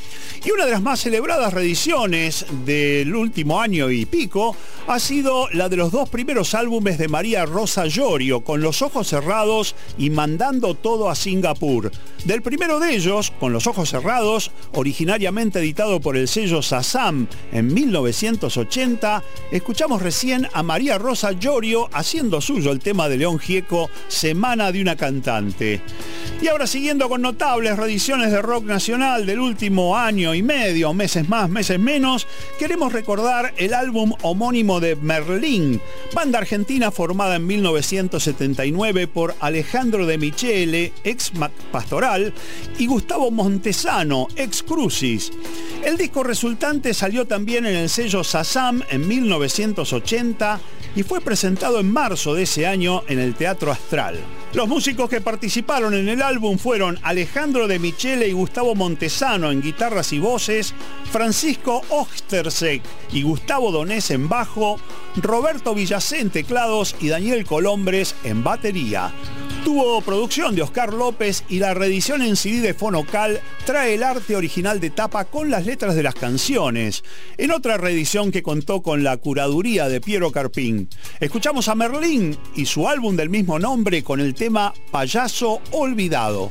y 0.44 0.50
una 0.50 0.64
de 0.64 0.72
las 0.72 0.82
más 0.82 1.00
celebradas 1.00 1.52
reediciones 1.52 2.46
del 2.64 3.14
último 3.14 3.60
año 3.60 3.90
y 3.90 4.06
pico 4.06 4.56
ha 4.86 4.98
sido 4.98 5.48
la 5.50 5.68
de 5.68 5.76
los 5.76 5.92
dos 5.92 6.08
primeros 6.08 6.54
álbumes 6.54 6.98
de 6.98 7.08
María 7.08 7.46
Rosa 7.46 7.86
Llorio 7.86 8.42
con 8.42 8.60
los 8.60 8.82
ojos 8.82 9.08
cerrados 9.08 9.74
y 9.98 10.10
mandando 10.10 10.74
todo 10.74 11.10
a 11.10 11.14
Singapur. 11.14 11.90
Del 12.24 12.40
primero 12.40 12.80
de 12.80 12.94
ellos, 12.94 13.32
con 13.38 13.52
los 13.52 13.66
ojos 13.66 13.90
cerrados, 13.90 14.50
originariamente 14.72 15.58
editado 15.58 16.00
por 16.00 16.16
el 16.16 16.26
sello 16.26 16.62
Sasam 16.62 17.26
en 17.52 17.72
1980, 17.72 19.22
escuchamos 19.52 20.00
recién 20.00 20.48
a 20.54 20.62
María 20.62 20.96
Rosa 20.96 21.32
Llorio 21.32 21.90
haciendo 21.92 22.40
suyo 22.40 22.72
el 22.72 22.80
tema 22.80 23.08
de 23.08 23.18
León 23.18 23.38
Gieco, 23.38 23.73
Semana 24.08 24.72
de 24.72 24.80
una 24.80 24.96
cantante. 24.96 25.80
Y 26.40 26.48
ahora 26.48 26.66
siguiendo 26.66 27.08
con 27.08 27.22
notables 27.22 27.76
reediciones 27.76 28.30
de 28.30 28.42
rock 28.42 28.64
nacional 28.64 29.26
del 29.26 29.40
último 29.40 29.96
año 29.96 30.34
y 30.34 30.42
medio, 30.42 30.92
meses 30.92 31.28
más, 31.28 31.48
meses 31.48 31.78
menos, 31.78 32.26
queremos 32.58 32.92
recordar 32.92 33.54
el 33.56 33.74
álbum 33.74 34.12
homónimo 34.22 34.80
de 34.80 34.96
Merlín, 34.96 35.80
banda 36.14 36.38
argentina 36.38 36.90
formada 36.90 37.36
en 37.36 37.46
1979 37.46 39.06
por 39.06 39.34
Alejandro 39.40 40.06
de 40.06 40.18
Michele, 40.18 40.92
ex 41.02 41.32
Pastoral, 41.72 42.32
y 42.78 42.86
Gustavo 42.86 43.30
Montesano, 43.30 44.28
ex 44.36 44.62
Crucis. 44.62 45.32
El 45.84 45.96
disco 45.96 46.22
resultante 46.22 46.94
salió 46.94 47.26
también 47.26 47.66
en 47.66 47.76
el 47.76 47.88
sello 47.88 48.24
Sasam 48.24 48.82
en 48.90 49.06
1980 49.06 50.60
y 50.96 51.02
fue 51.02 51.20
presentado 51.20 51.80
en 51.80 51.92
marzo 51.92 52.34
de 52.34 52.44
ese 52.44 52.66
año 52.66 53.02
en 53.08 53.18
el 53.18 53.34
Teatro 53.34 53.63
Astral. 53.72 54.18
Los 54.52 54.68
músicos 54.68 55.10
que 55.10 55.20
participaron 55.20 55.94
en 55.94 56.08
el 56.08 56.22
álbum 56.22 56.58
fueron 56.58 56.98
Alejandro 57.02 57.66
de 57.66 57.78
Michele 57.78 58.28
y 58.28 58.32
Gustavo 58.32 58.74
Montesano 58.74 59.50
en 59.50 59.62
guitarras 59.62 60.12
y 60.12 60.18
voces, 60.18 60.74
Francisco 61.10 61.82
Ostersek 61.88 62.82
y 63.12 63.22
Gustavo 63.22 63.72
Donés 63.72 64.10
en 64.10 64.28
bajo, 64.28 64.78
Roberto 65.16 65.74
Villacé 65.74 66.20
en 66.20 66.30
teclados 66.30 66.94
y 67.00 67.08
Daniel 67.08 67.44
Colombres 67.44 68.14
en 68.24 68.44
batería. 68.44 69.12
Tuvo 69.64 70.02
producción 70.02 70.54
de 70.54 70.60
Oscar 70.60 70.92
López 70.92 71.42
y 71.48 71.58
la 71.58 71.72
reedición 71.72 72.20
en 72.20 72.36
CD 72.36 72.60
de 72.60 72.74
Fonocal 72.74 73.40
trae 73.64 73.94
el 73.94 74.02
arte 74.02 74.36
original 74.36 74.78
de 74.78 74.90
tapa 74.90 75.24
con 75.24 75.50
las 75.50 75.64
letras 75.64 75.94
de 75.94 76.02
las 76.02 76.14
canciones, 76.14 77.02
en 77.38 77.50
otra 77.50 77.78
reedición 77.78 78.30
que 78.30 78.42
contó 78.42 78.82
con 78.82 79.02
la 79.02 79.16
curaduría 79.16 79.88
de 79.88 80.02
Piero 80.02 80.30
Carpín. 80.32 80.90
Escuchamos 81.18 81.68
a 81.68 81.74
Merlín 81.74 82.36
y 82.54 82.66
su 82.66 82.86
álbum 82.86 83.16
del 83.16 83.30
mismo 83.30 83.58
nombre 83.58 84.04
con 84.04 84.20
el 84.20 84.34
tema 84.34 84.74
Payaso 84.90 85.62
Olvidado. 85.70 86.50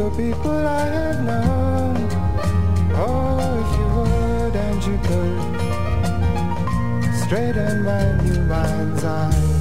The 0.00 0.10
people 0.16 0.66
I 0.66 0.86
have 0.86 1.20
known. 1.24 2.08
Oh, 2.94 3.38
if 3.60 3.70
you 3.78 3.86
would 3.96 4.54
and 4.56 4.80
you 4.88 4.96
could. 5.08 5.40
Straighten 7.22 7.84
my 7.84 8.04
new 8.22 8.40
mind's 8.44 9.04
eye. 9.04 9.59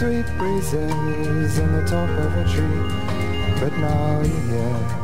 Sweet 0.00 0.24
breezes 0.38 1.58
in 1.58 1.72
the 1.72 1.84
top 1.86 2.08
of 2.08 2.34
a 2.38 2.44
tree, 2.48 3.60
but 3.60 3.70
now 3.80 4.22
you're 4.22 4.40
here. 4.48 4.99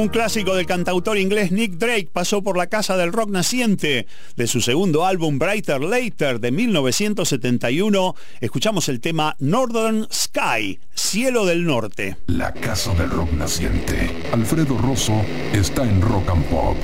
Un 0.00 0.08
clásico 0.08 0.54
del 0.54 0.64
cantautor 0.64 1.18
inglés 1.18 1.52
Nick 1.52 1.72
Drake 1.72 2.08
pasó 2.10 2.42
por 2.42 2.56
la 2.56 2.68
casa 2.68 2.96
del 2.96 3.12
rock 3.12 3.28
naciente. 3.28 4.06
De 4.34 4.46
su 4.46 4.62
segundo 4.62 5.04
álbum 5.04 5.38
Brighter 5.38 5.82
Later 5.82 6.40
de 6.40 6.50
1971, 6.50 8.14
escuchamos 8.40 8.88
el 8.88 9.02
tema 9.02 9.36
Northern 9.40 10.08
Sky, 10.10 10.80
Cielo 10.94 11.44
del 11.44 11.66
Norte. 11.66 12.16
La 12.28 12.54
casa 12.54 12.94
del 12.94 13.10
rock 13.10 13.30
naciente. 13.32 14.10
Alfredo 14.32 14.78
Rosso 14.78 15.20
está 15.52 15.82
en 15.82 16.00
Rock 16.00 16.30
and 16.30 16.46
Pop. 16.46 16.76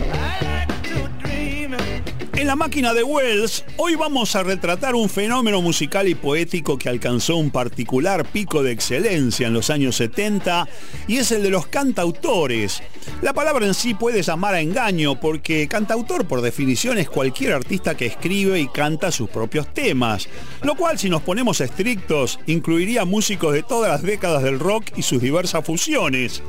En 2.37 2.49
la 2.49 2.55
máquina 2.55 2.93
de 2.93 3.03
Wells, 3.03 3.65
hoy 3.79 3.95
vamos 3.95 4.37
a 4.37 4.43
retratar 4.43 4.95
un 4.95 5.09
fenómeno 5.09 5.63
musical 5.63 6.07
y 6.07 6.15
poético 6.15 6.77
que 6.77 6.91
alcanzó 6.91 7.37
un 7.37 7.51
particular 7.51 8.27
pico 8.27 8.63
de 8.63 8.73
excelencia 8.73 9.47
en 9.47 9.55
los 9.55 9.71
años 9.71 9.97
70 9.97 10.69
y 11.09 11.17
es 11.17 11.33
el 11.33 11.43
de 11.43 11.49
los 11.49 11.67
cantautores. 11.67 12.83
La 13.23 13.33
palabra 13.33 13.65
en 13.65 13.73
sí 13.73 13.95
puede 13.95 14.23
llamar 14.23 14.55
a 14.55 14.61
engaño 14.61 15.19
porque 15.19 15.67
cantautor 15.67 16.27
por 16.27 16.43
definición 16.43 16.99
es 16.99 17.09
cualquier 17.09 17.55
artista 17.55 17.97
que 17.97 18.05
escribe 18.05 18.61
y 18.61 18.69
canta 18.69 19.11
sus 19.11 19.31
propios 19.31 19.73
temas, 19.73 20.29
lo 20.63 20.75
cual 20.75 20.99
si 20.99 21.09
nos 21.09 21.23
ponemos 21.23 21.63
estrictos 21.63 22.39
incluiría 22.47 23.07
músicos 23.07 23.55
de 23.55 23.63
todas 23.63 23.91
las 23.91 24.03
décadas 24.03 24.43
del 24.43 24.61
rock 24.61 24.91
y 24.97 25.03
sus 25.03 25.23
diversas 25.23 25.65
fusiones. 25.65 26.43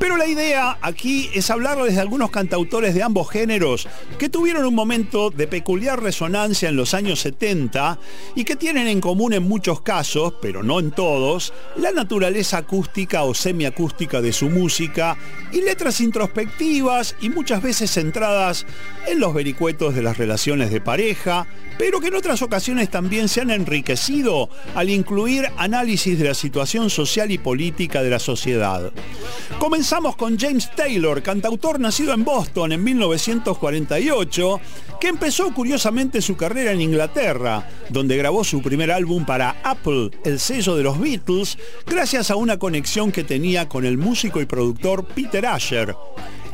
Pero 0.00 0.16
la 0.16 0.26
idea 0.26 0.78
aquí 0.82 1.30
es 1.32 1.48
hablarles 1.48 1.94
de 1.94 2.00
algunos 2.00 2.30
cantautores 2.30 2.92
de 2.94 3.04
ambos 3.04 3.30
géneros 3.30 3.86
que 4.18 4.28
tuvieron 4.28 4.64
un 4.64 4.74
momento 4.74 5.27
de 5.36 5.46
peculiar 5.46 6.02
resonancia 6.02 6.68
en 6.68 6.76
los 6.76 6.94
años 6.94 7.20
70 7.20 7.98
y 8.34 8.44
que 8.44 8.56
tienen 8.56 8.86
en 8.86 9.00
común 9.00 9.32
en 9.32 9.42
muchos 9.42 9.80
casos, 9.80 10.34
pero 10.40 10.62
no 10.62 10.80
en 10.80 10.90
todos, 10.90 11.52
la 11.76 11.92
naturaleza 11.92 12.58
acústica 12.58 13.22
o 13.22 13.34
semiacústica 13.34 14.20
de 14.20 14.32
su 14.32 14.50
música 14.50 15.16
y 15.52 15.60
letras 15.60 16.00
introspectivas 16.00 17.16
y 17.20 17.30
muchas 17.30 17.62
veces 17.62 17.90
centradas 17.90 18.66
en 19.06 19.20
los 19.20 19.34
vericuetos 19.34 19.94
de 19.94 20.02
las 20.02 20.18
relaciones 20.18 20.70
de 20.70 20.80
pareja, 20.80 21.46
pero 21.78 22.00
que 22.00 22.08
en 22.08 22.14
otras 22.16 22.42
ocasiones 22.42 22.90
también 22.90 23.28
se 23.28 23.40
han 23.40 23.50
enriquecido 23.50 24.50
al 24.74 24.90
incluir 24.90 25.48
análisis 25.56 26.18
de 26.18 26.28
la 26.28 26.34
situación 26.34 26.90
social 26.90 27.30
y 27.30 27.38
política 27.38 28.02
de 28.02 28.10
la 28.10 28.18
sociedad. 28.18 28.92
Comenzamos 29.58 30.16
con 30.16 30.38
James 30.38 30.70
Taylor, 30.74 31.22
cantautor 31.22 31.80
nacido 31.80 32.12
en 32.12 32.24
Boston 32.24 32.72
en 32.72 32.84
1948, 32.84 34.60
que 35.00 35.08
empezó 35.18 35.52
curiosamente 35.52 36.22
su 36.22 36.36
carrera 36.36 36.70
en 36.70 36.80
Inglaterra, 36.80 37.68
donde 37.88 38.16
grabó 38.16 38.44
su 38.44 38.62
primer 38.62 38.92
álbum 38.92 39.24
para 39.24 39.56
Apple, 39.64 40.12
el 40.24 40.38
sello 40.38 40.76
de 40.76 40.84
los 40.84 41.00
Beatles, 41.00 41.58
gracias 41.84 42.30
a 42.30 42.36
una 42.36 42.56
conexión 42.60 43.10
que 43.10 43.24
tenía 43.24 43.68
con 43.68 43.84
el 43.84 43.98
músico 43.98 44.40
y 44.40 44.46
productor 44.46 45.04
Peter 45.08 45.44
Asher. 45.44 45.96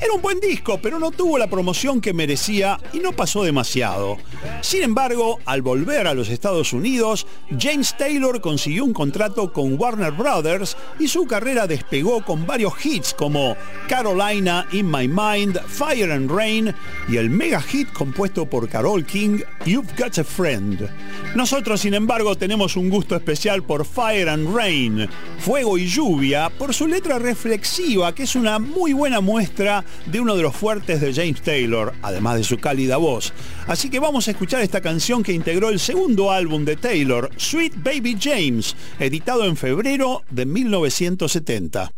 Era 0.05 0.13
un 0.13 0.21
buen 0.21 0.39
disco, 0.39 0.79
pero 0.83 0.99
no 0.99 1.13
tuvo 1.13 1.39
la 1.39 1.47
promoción 1.47 2.03
que 2.03 2.13
merecía 2.13 2.79
y 2.93 2.99
no 2.99 3.13
pasó 3.13 3.43
demasiado. 3.43 4.19
Sin 4.61 4.83
embargo, 4.83 5.39
al 5.47 5.63
volver 5.63 6.07
a 6.07 6.13
los 6.13 6.29
Estados 6.29 6.75
Unidos, 6.75 7.27
James 7.59 7.97
Taylor 7.97 8.43
consiguió 8.43 8.85
un 8.85 8.93
contrato 8.93 9.51
con 9.51 9.81
Warner 9.81 10.13
Brothers 10.13 10.77
y 10.99 11.09
su 11.09 11.27
carrera 11.27 11.67
despegó 11.67 12.23
con 12.23 12.47
varios 12.47 12.75
hits 12.85 13.15
como 13.15 13.57
Carolina, 13.89 14.67
In 14.73 14.91
My 14.91 15.09
Mind, 15.09 15.59
Fire 15.67 16.13
and 16.13 16.31
Rain 16.31 16.75
y 17.09 17.17
el 17.17 17.31
mega 17.31 17.63
hit 17.63 17.91
compuesto 17.91 18.45
por 18.45 18.69
Carole 18.69 19.07
King, 19.07 19.39
You've 19.65 19.95
Got 19.97 20.19
a 20.19 20.25
Friend. 20.25 20.87
Nosotros, 21.35 21.81
sin 21.81 21.95
embargo, 21.95 22.37
tenemos 22.37 22.77
un 22.77 22.91
gusto 22.91 23.17
especial 23.17 23.63
por 23.63 23.87
Fire 23.87 24.29
and 24.29 24.55
Rain, 24.55 25.09
Fuego 25.39 25.79
y 25.79 25.87
Lluvia, 25.87 26.51
por 26.51 26.75
su 26.75 26.87
letra 26.87 27.19
reflexiva, 27.19 28.15
que 28.15 28.25
es 28.25 28.37
una 28.37 28.59
muy 28.59 28.93
buena 28.93 29.21
muestra 29.21 29.83
de 30.07 30.21
uno 30.21 30.37
de 30.37 30.43
los 30.43 30.55
fuertes 30.55 31.01
de 31.01 31.13
James 31.13 31.43
Taylor, 31.43 31.93
además 32.03 32.37
de 32.37 32.45
su 32.45 32.59
cálida 32.59 32.97
voz. 32.97 33.33
Así 33.67 33.91
que 33.91 34.01
vamos 34.01 34.29
a 34.29 34.33
escuchar 34.33 34.61
esta 34.61 34.81
canción 34.81 35.23
que 35.23 35.33
integró 35.33 35.71
el 35.71 35.81
segundo 35.81 36.31
álbum 36.31 36.65
de 36.65 36.77
Taylor, 36.77 37.31
Sweet 37.37 37.75
Baby 37.83 38.17
James, 38.21 38.77
editado 38.99 39.45
en 39.45 39.57
febrero 39.57 40.23
de 40.31 40.47
1970. 40.47 41.93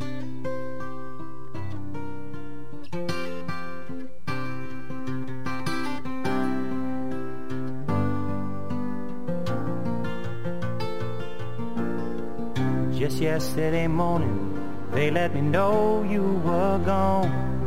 Just 12.98 13.20
yesterday 13.20 13.86
morning, 13.86 14.58
they 14.92 15.10
let 15.10 15.34
me 15.34 15.40
know 15.40 16.02
you 16.10 16.22
were 16.44 16.80
gone. 16.84 17.65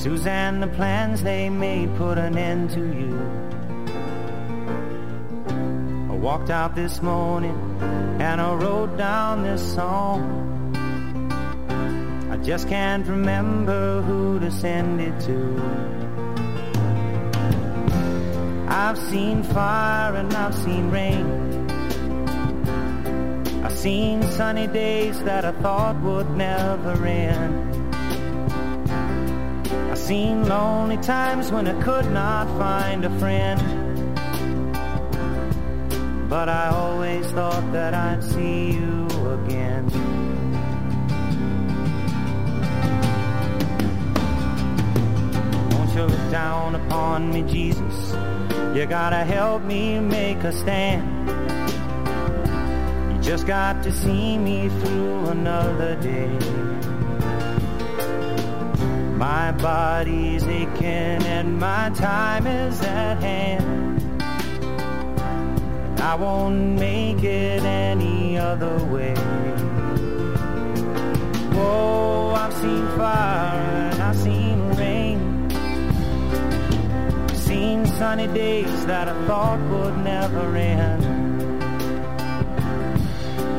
Suzanne, 0.00 0.60
the 0.60 0.66
plans 0.66 1.22
they 1.22 1.50
made 1.50 1.94
put 1.96 2.16
an 2.16 2.38
end 2.38 2.70
to 2.70 2.80
you. 2.80 3.20
I 6.10 6.14
walked 6.16 6.48
out 6.48 6.74
this 6.74 7.02
morning 7.02 7.54
and 8.18 8.40
I 8.40 8.54
wrote 8.54 8.96
down 8.96 9.42
this 9.42 9.60
song. 9.74 10.22
I 12.30 12.38
just 12.38 12.66
can't 12.66 13.06
remember 13.06 14.00
who 14.00 14.40
to 14.40 14.50
send 14.50 15.02
it 15.02 15.20
to. 15.26 15.38
I've 18.68 18.96
seen 18.96 19.42
fire 19.42 20.16
and 20.16 20.32
I've 20.32 20.54
seen 20.54 20.90
rain. 20.90 21.68
I've 23.62 23.76
seen 23.76 24.22
sunny 24.32 24.66
days 24.66 25.22
that 25.24 25.44
I 25.44 25.52
thought 25.60 26.00
would 26.00 26.30
never 26.30 27.04
end. 27.04 27.89
I've 29.90 29.98
seen 29.98 30.48
lonely 30.48 30.98
times 30.98 31.50
when 31.50 31.66
I 31.66 31.82
could 31.82 32.08
not 32.12 32.46
find 32.56 33.04
a 33.04 33.10
friend. 33.18 33.60
But 36.30 36.48
I 36.48 36.68
always 36.68 37.26
thought 37.32 37.72
that 37.72 37.92
I'd 37.92 38.22
see 38.22 38.70
you 38.70 39.08
again. 39.32 39.90
Won't 45.72 45.92
you 45.96 46.04
look 46.04 46.30
down 46.30 46.76
upon 46.76 47.32
me, 47.32 47.42
Jesus? 47.42 48.12
You 48.76 48.86
gotta 48.86 49.24
help 49.24 49.64
me 49.64 49.98
make 49.98 50.44
a 50.44 50.52
stand. 50.52 51.02
You 53.12 53.20
just 53.20 53.44
got 53.44 53.82
to 53.82 53.90
see 53.90 54.38
me 54.38 54.68
through 54.68 55.30
another 55.30 55.96
day. 55.96 56.60
My 59.20 59.52
body's 59.52 60.46
aching 60.46 60.80
and 61.26 61.58
my 61.58 61.90
time 61.90 62.46
is 62.46 62.80
at 62.80 63.22
hand. 63.22 64.22
I 66.00 66.14
won't 66.14 66.78
make 66.78 67.22
it 67.22 67.62
any 67.62 68.38
other 68.38 68.82
way. 68.86 69.14
Whoa, 71.52 72.32
I've 72.34 72.54
seen 72.54 72.86
fire 72.96 73.90
and 73.92 74.02
I've 74.02 74.16
seen 74.16 74.70
rain. 74.76 75.50
Seen 77.34 77.84
sunny 77.84 78.26
days 78.28 78.86
that 78.86 79.06
I 79.06 79.26
thought 79.26 79.60
would 79.68 79.98
never 79.98 80.56
end. 80.56 81.04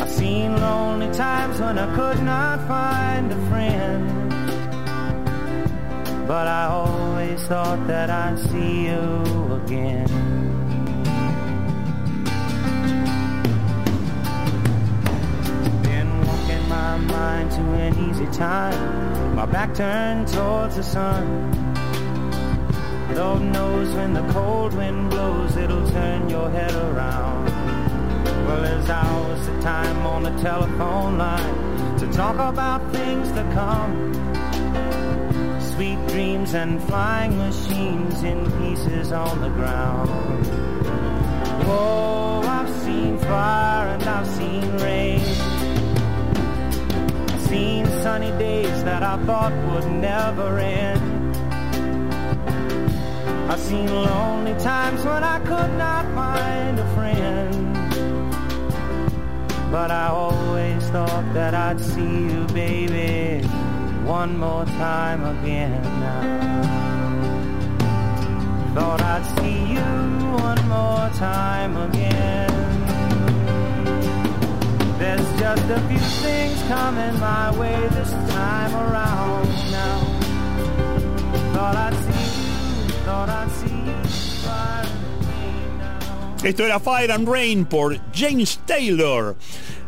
I've 0.01 0.09
seen 0.09 0.59
lonely 0.59 1.13
times 1.13 1.59
when 1.61 1.77
I 1.77 1.95
could 1.95 2.23
not 2.23 2.67
find 2.67 3.31
a 3.31 3.45
friend. 3.47 4.30
But 6.27 6.47
I 6.47 6.65
always 6.65 7.41
thought 7.47 7.87
that 7.87 8.09
I'd 8.09 8.39
see 8.39 8.85
you 8.87 9.59
again. 9.63 10.07
Been 15.83 16.25
walking 16.25 16.69
my 16.69 16.97
mind 16.97 17.51
to 17.51 17.61
an 17.61 18.09
easy 18.09 18.27
time. 18.27 19.35
My 19.35 19.45
back 19.45 19.73
turned 19.73 20.27
towards 20.27 20.75
the 20.77 20.83
sun. 20.83 21.51
Lord 23.15 23.41
knows 23.41 23.93
when 23.93 24.13
the 24.13 24.25
cold 24.31 24.73
wind 24.73 25.09
blows, 25.09 25.57
it'll 25.57 25.89
turn 25.91 26.29
your 26.29 26.49
head 26.49 26.73
around. 26.73 27.45
Well, 28.47 28.61
there's 28.61 28.89
hours 28.89 29.47
of 29.47 29.61
time 29.61 30.05
on 30.05 30.23
the 30.23 30.31
telephone 30.41 31.17
line 31.17 31.97
to 31.99 32.07
talk 32.13 32.35
about 32.35 32.89
things 32.91 33.27
to 33.33 33.43
come. 33.53 34.11
Sweet 35.81 36.07
dreams 36.09 36.53
and 36.53 36.79
flying 36.83 37.35
machines 37.39 38.21
in 38.21 38.45
pieces 38.59 39.11
on 39.11 39.41
the 39.41 39.49
ground. 39.49 40.45
Whoa, 41.65 42.41
I've 42.45 42.69
seen 42.83 43.17
fire 43.17 43.87
and 43.87 44.03
I've 44.03 44.27
seen 44.27 44.77
rain. 44.77 45.21
I've 47.31 47.41
seen 47.49 47.85
sunny 48.03 48.29
days 48.37 48.83
that 48.83 49.01
I 49.01 49.17
thought 49.25 49.53
would 49.73 49.91
never 49.93 50.59
end. 50.59 51.35
I've 53.49 53.59
seen 53.59 53.87
lonely 53.87 54.53
times 54.59 55.03
when 55.03 55.23
I 55.23 55.39
could 55.39 55.73
not 55.79 56.05
find 56.13 56.77
a 56.77 56.93
friend. 56.93 57.73
But 59.71 59.89
I 59.89 60.09
always 60.09 60.83
thought 60.91 61.33
that 61.33 61.55
I'd 61.55 61.81
see 61.81 62.25
you, 62.29 62.45
baby, 62.53 63.47
one 64.05 64.37
more 64.37 64.65
time 64.65 65.23
again 65.23 65.81
now. 65.99 66.61
Thought 68.73 69.01
I'd 69.01 69.25
see 69.39 69.73
you 69.73 69.81
one 70.41 70.67
more 70.67 71.09
time 71.17 71.77
again. 71.77 72.49
There's 74.97 75.39
just 75.39 75.69
a 75.69 75.79
few 75.89 75.99
things 75.99 76.61
coming 76.67 77.19
my 77.19 77.57
way 77.59 77.87
this 77.89 78.11
time 78.11 78.73
around 78.75 79.47
now. 79.71 79.99
Thought 81.53 81.75
I'd 81.75 81.95
see 82.05 82.41
you, 82.41 82.89
thought 83.03 83.29
I'd 83.29 83.51
see 83.51 83.75
you. 83.75 84.01
fire. 84.45 84.87
Esto 86.43 86.63
era 86.63 86.79
Fire 86.79 87.11
and 87.11 87.27
Rain 87.27 87.65
por 87.65 87.97
James 88.11 88.59
Taylor. 88.65 89.35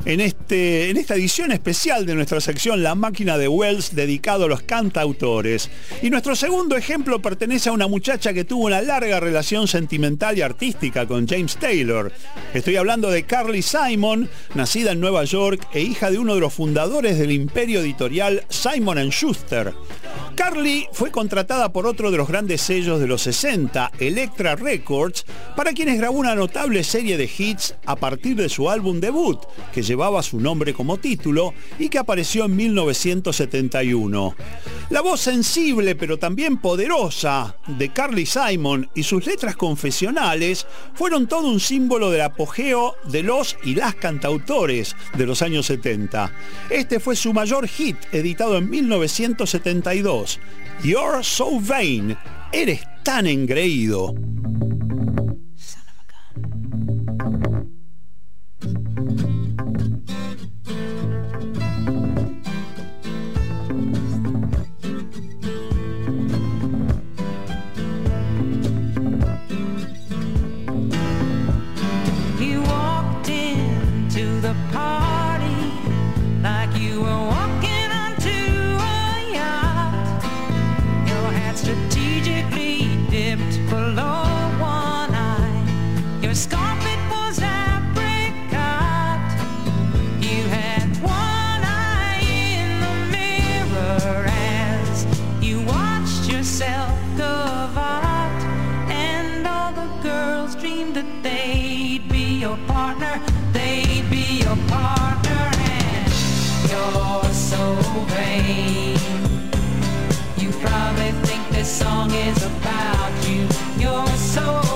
En, 0.05 0.19
este, 0.19 0.89
en 0.89 0.97
esta 0.97 1.15
edición 1.15 1.53
especial 1.53 2.05
de 2.05 2.13
nuestra 2.13 2.41
sección 2.41 2.83
La 2.83 2.93
máquina 2.93 3.37
de 3.37 3.47
Wells 3.47 3.95
dedicado 3.95 4.45
a 4.45 4.47
los 4.49 4.61
cantautores. 4.61 5.69
Y 6.01 6.09
nuestro 6.09 6.35
segundo 6.35 6.75
ejemplo 6.75 7.21
pertenece 7.21 7.69
a 7.69 7.71
una 7.71 7.87
muchacha 7.87 8.33
que 8.33 8.43
tuvo 8.43 8.65
una 8.65 8.81
larga 8.81 9.21
relación 9.21 9.65
sentimental 9.65 10.37
y 10.37 10.41
artística 10.41 11.07
con 11.07 11.25
James 11.25 11.55
Taylor. 11.55 12.11
Estoy 12.53 12.75
hablando 12.75 13.09
de 13.11 13.23
Carly 13.23 13.61
Simon, 13.61 14.29
nacida 14.55 14.91
en 14.91 14.99
Nueva 14.99 15.23
York 15.23 15.67
e 15.73 15.79
hija 15.79 16.11
de 16.11 16.19
uno 16.19 16.35
de 16.35 16.41
los 16.41 16.53
fundadores 16.53 17.17
del 17.17 17.31
imperio 17.31 17.79
editorial 17.79 18.43
Simon⁇ 18.49 18.97
Schuster. 19.09 19.73
Carly 20.35 20.87
fue 20.91 21.11
contratada 21.11 21.71
por 21.71 21.85
otro 21.85 22.09
de 22.09 22.17
los 22.17 22.27
grandes 22.27 22.61
sellos 22.61 22.99
de 22.99 23.07
los 23.07 23.21
60, 23.21 23.91
Electra 23.99 24.55
Records, 24.55 25.25
para 25.55 25.73
quienes 25.73 25.97
grabó 25.97 26.17
una 26.17 26.35
notable 26.35 26.83
serie 26.83 27.17
de 27.17 27.29
hits 27.37 27.75
a 27.85 27.95
partir 27.95 28.35
de 28.35 28.49
su 28.49 28.69
álbum 28.69 28.99
debut, 28.99 29.39
que 29.71 29.83
llevaba 29.93 30.23
su 30.23 30.39
nombre 30.39 30.73
como 30.73 30.97
título 30.97 31.53
y 31.77 31.87
que 31.87 31.99
apareció 31.99 32.45
en 32.45 32.55
1971. 32.55 34.35
La 34.89 35.01
voz 35.01 35.21
sensible 35.21 35.93
pero 35.95 36.17
también 36.17 36.57
poderosa 36.57 37.55
de 37.67 37.89
Carly 37.89 38.25
Simon 38.25 38.89
y 38.95 39.03
sus 39.03 39.27
letras 39.27 39.55
confesionales 39.55 40.65
fueron 40.95 41.27
todo 41.27 41.47
un 41.47 41.59
símbolo 41.59 42.09
del 42.09 42.21
apogeo 42.21 42.95
de 43.05 43.21
los 43.21 43.55
y 43.63 43.75
las 43.75 43.93
cantautores 43.93 44.95
de 45.15 45.27
los 45.27 45.43
años 45.43 45.67
70. 45.67 46.31
Este 46.71 46.99
fue 46.99 47.15
su 47.15 47.31
mayor 47.31 47.67
hit, 47.67 47.97
editado 48.11 48.57
en 48.57 48.71
1972. 48.71 50.39
You're 50.83 51.23
so 51.23 51.59
vain. 51.59 52.17
Eres 52.51 52.81
tan 53.03 53.27
engreído. 53.27 54.15
rain. 108.15 108.97
You 110.37 110.51
probably 110.65 111.11
think 111.27 111.47
this 111.49 111.69
song 111.69 112.11
is 112.11 112.43
about 112.43 113.11
you. 113.27 113.47
You're 113.77 114.07
so 114.17 114.72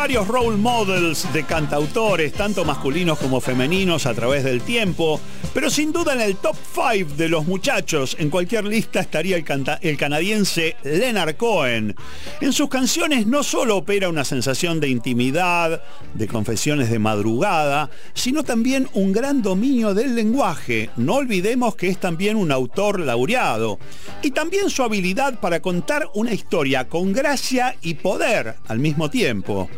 varios 0.00 0.28
role 0.28 0.56
models 0.56 1.30
de 1.34 1.44
cantautores, 1.44 2.32
tanto 2.32 2.64
masculinos 2.64 3.18
como 3.18 3.38
femeninos, 3.38 4.06
a 4.06 4.14
través 4.14 4.44
del 4.44 4.62
tiempo, 4.62 5.20
pero 5.52 5.68
sin 5.68 5.92
duda 5.92 6.14
en 6.14 6.22
el 6.22 6.36
top 6.36 6.56
5 6.72 7.16
de 7.18 7.28
los 7.28 7.44
muchachos, 7.44 8.16
en 8.18 8.30
cualquier 8.30 8.64
lista 8.64 9.00
estaría 9.00 9.36
el, 9.36 9.44
el 9.82 9.96
canadiense 9.98 10.76
Leonard 10.84 11.36
Cohen. 11.36 11.94
En 12.40 12.52
sus 12.54 12.70
canciones 12.70 13.26
no 13.26 13.42
solo 13.42 13.76
opera 13.76 14.08
una 14.08 14.24
sensación 14.24 14.80
de 14.80 14.88
intimidad, 14.88 15.82
de 16.14 16.26
confesiones 16.28 16.90
de 16.90 16.98
madrugada, 16.98 17.90
sino 18.14 18.42
también 18.42 18.88
un 18.94 19.12
gran 19.12 19.42
dominio 19.42 19.92
del 19.92 20.14
lenguaje. 20.14 20.88
No 20.96 21.16
olvidemos 21.16 21.76
que 21.76 21.88
es 21.88 21.98
también 21.98 22.36
un 22.36 22.52
autor 22.52 23.00
laureado. 23.00 23.78
Y 24.22 24.32
también 24.32 24.68
su 24.68 24.82
habilidad 24.82 25.40
para 25.40 25.60
contar 25.60 26.08
una 26.14 26.32
historia 26.34 26.88
con 26.88 27.12
gracia 27.12 27.76
y 27.80 27.94
poder 27.94 28.56
al 28.68 28.78
mismo 28.78 29.08
tiempo. 29.08 29.70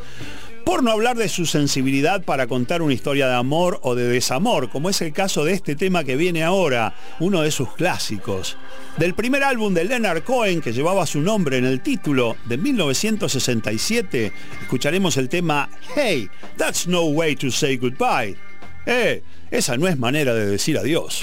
Por 0.64 0.82
no 0.82 0.90
hablar 0.90 1.16
de 1.16 1.28
su 1.28 1.46
sensibilidad 1.46 2.24
para 2.24 2.46
contar 2.46 2.82
una 2.82 2.94
historia 2.94 3.28
de 3.28 3.34
amor 3.34 3.80
o 3.82 3.94
de 3.94 4.06
desamor, 4.06 4.68
como 4.70 4.90
es 4.90 5.00
el 5.00 5.12
caso 5.12 5.44
de 5.44 5.52
este 5.52 5.74
tema 5.76 6.04
que 6.04 6.16
viene 6.16 6.44
ahora, 6.44 6.94
uno 7.20 7.42
de 7.42 7.50
sus 7.50 7.72
clásicos. 7.74 8.56
Del 8.96 9.14
primer 9.14 9.42
álbum 9.42 9.74
de 9.74 9.84
Leonard 9.84 10.22
Cohen, 10.22 10.60
que 10.60 10.72
llevaba 10.72 11.06
su 11.06 11.20
nombre 11.20 11.58
en 11.58 11.64
el 11.64 11.80
título, 11.80 12.36
de 12.46 12.58
1967, 12.58 14.32
escucharemos 14.62 15.16
el 15.16 15.28
tema 15.28 15.68
Hey, 15.96 16.28
that's 16.56 16.86
no 16.86 17.06
way 17.06 17.34
to 17.36 17.50
say 17.50 17.76
goodbye. 17.76 18.36
Eh, 18.86 19.22
esa 19.50 19.76
no 19.76 19.88
es 19.88 19.98
manera 19.98 20.34
de 20.34 20.46
decir 20.46 20.78
adiós. 20.78 21.22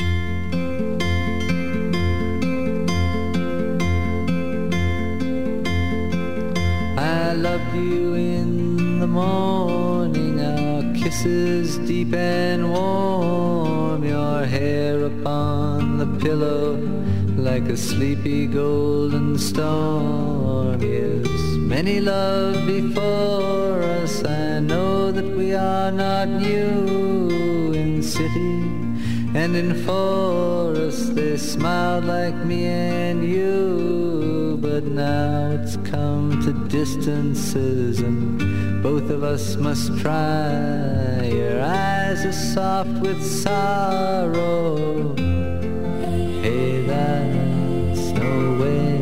I 7.30 7.34
loved 7.34 7.76
you 7.76 8.16
in 8.16 9.00
the 9.00 9.06
morning, 9.06 10.42
our 10.42 10.82
kisses 10.96 11.78
deep 11.78 12.12
and 12.12 12.72
warm, 12.72 14.04
your 14.04 14.46
hair 14.46 15.04
upon 15.04 16.00
the 16.00 16.08
pillow 16.26 16.78
like 17.38 17.70
a 17.70 17.78
sleepy 17.78 18.48
golden 18.48 19.38
storm. 19.38 20.82
Yes, 20.82 21.28
many 21.74 22.00
love 22.00 22.66
before 22.66 23.84
us, 23.84 24.24
I 24.26 24.60
know 24.60 25.12
that 25.12 25.30
we 25.38 25.54
are 25.54 25.92
not 25.92 26.30
new 26.30 27.74
in 27.74 28.02
city 28.02 28.89
and 29.40 29.56
in 29.56 29.74
forest 29.86 31.16
they 31.16 31.38
smiled 31.38 32.04
like 32.04 32.36
me 32.36 32.66
and 32.66 33.24
you 33.24 34.58
but 34.62 34.84
now 34.84 35.52
it's 35.52 35.78
come 35.90 36.42
to 36.42 36.52
distances 36.68 38.02
and 38.02 38.84
both 38.84 39.10
of 39.10 39.24
us 39.24 39.56
must 39.56 39.98
try. 40.00 41.24
Your 41.24 41.62
eyes 41.62 42.26
are 42.26 42.32
soft 42.32 43.02
with 43.02 43.22
sorrow. 43.24 45.16
Hey 46.42 46.86
that's 46.86 48.10
no 48.24 48.58
way 48.62 49.00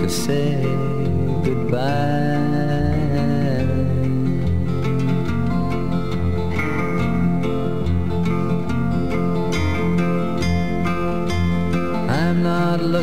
to 0.00 0.08
say 0.08 0.62
goodbye 1.44 2.33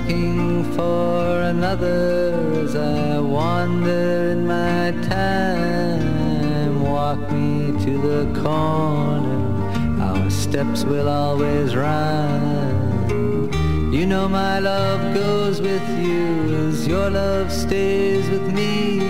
looking 0.02 0.64
for 0.74 1.42
another 1.42 2.34
as 2.64 2.76
I 2.76 3.20
wander 3.20 4.32
in 4.32 4.48
my 4.48 4.92
time. 5.08 6.82
Walk 6.84 7.20
me 7.32 7.72
to 7.86 7.98
the 7.98 8.42
corner, 8.42 10.02
our 10.02 10.30
steps 10.30 10.84
will 10.84 11.08
always 11.08 11.76
rhyme. 11.76 13.52
You 13.94 14.06
know 14.06 14.28
my 14.28 14.60
love 14.60 15.14
goes 15.14 15.62
with 15.62 15.88
you 16.00 16.68
as 16.68 16.88
your 16.88 17.10
love 17.10 17.52
stays 17.52 18.30
with 18.30 18.54
me. 18.54 19.02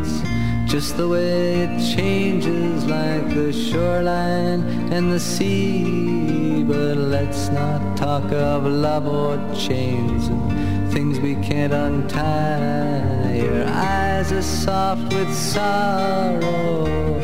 It's 0.00 0.22
just 0.70 0.96
the 0.96 1.08
way 1.08 1.62
it 1.64 1.94
changes 1.94 2.86
like 2.86 3.28
the 3.34 3.52
shoreline 3.52 4.62
and 4.92 5.12
the 5.12 5.20
sea. 5.20 6.39
But 6.70 6.98
let's 6.98 7.48
not 7.48 7.96
talk 7.96 8.30
of 8.30 8.64
love 8.64 9.08
or 9.08 9.36
chains 9.56 10.28
and 10.28 10.92
things 10.92 11.18
we 11.18 11.34
can't 11.34 11.72
untie. 11.72 13.34
Your 13.34 13.66
eyes 13.66 14.30
are 14.30 14.40
soft 14.40 15.12
with 15.12 15.34
sorrow. 15.34 17.18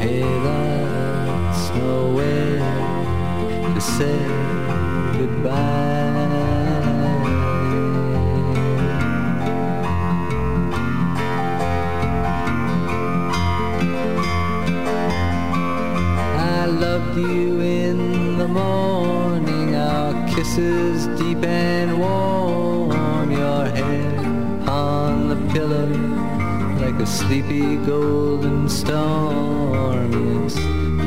Hey, 0.00 0.22
that's 0.22 1.68
no 1.76 2.14
way 2.16 2.58
to 3.74 3.80
say 3.82 4.18
goodbye. 5.18 6.06
I 16.38 16.64
loved 16.64 17.18
you 17.18 17.65
morning, 18.56 19.74
our 19.74 20.14
kisses 20.28 21.06
deep 21.18 21.42
and 21.44 21.98
warm, 21.98 23.30
your 23.30 23.64
head 23.78 24.68
on 24.68 25.28
the 25.30 25.38
pillow 25.52 25.90
like 26.82 26.98
a 27.00 27.06
sleepy 27.06 27.76
golden 27.92 28.68
storm. 28.68 30.10
Yes, 30.12 30.56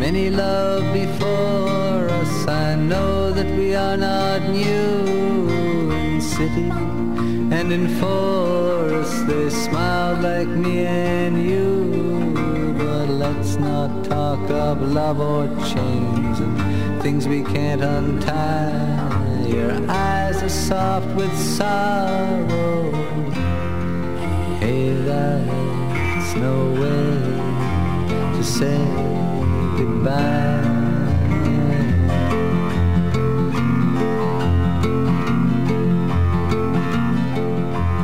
many 0.03 0.29
love 0.29 0.83
before 0.93 2.01
us, 2.21 2.47
I 2.47 2.75
know 2.75 3.31
that 3.31 3.49
we 3.57 3.75
are 3.75 3.97
not 3.97 4.41
new 4.49 5.49
in 6.01 6.21
city 6.21 6.69
and 7.57 7.67
in 7.77 7.87
forest 8.01 9.15
they 9.27 9.49
smiled 9.49 10.21
like 10.21 10.47
me 10.47 10.85
and 10.85 11.35
you. 11.51 11.69
But 12.77 13.07
let's 13.23 13.55
not 13.55 13.89
talk 14.05 14.43
of 14.49 14.81
love 14.81 15.19
or 15.19 15.45
and 15.45 16.18
things 17.01 17.27
we 17.27 17.43
can't 17.43 17.81
untie. 17.81 19.47
Your 19.47 19.71
eyes 19.89 20.43
are 20.43 20.49
soft 20.49 21.07
with 21.15 21.35
sorrow. 21.37 22.91
Hey, 24.59 24.93
that's 25.05 26.35
no 26.35 26.71
way 26.73 28.37
to 28.37 28.43
say 28.43 28.77
goodbye. 29.77 30.69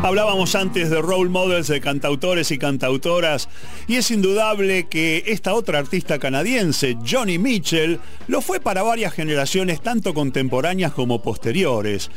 Hablábamos 0.05 0.53
antes 0.53 0.91
de 0.91 1.01
role 1.01 1.29
models 1.29 1.67
de 1.67 1.81
cantautores 1.81 2.51
y 2.51 2.59
cantautoras 2.59 3.49
y 3.87 3.97
es 3.97 4.11
indudable 4.11 4.87
que 4.87 5.23
esta 5.27 5.53
otra 5.53 5.79
artista 5.79 6.19
canadiense, 6.19 6.97
Johnny 7.05 7.37
Mitchell, 7.37 7.99
lo 8.27 8.41
fue 8.41 8.59
para 8.59 8.83
varias 8.83 9.13
generaciones 9.13 9.81
tanto 9.81 10.13
contemporáneas 10.13 10.91
como 10.93 11.21
posteriores. 11.21 12.09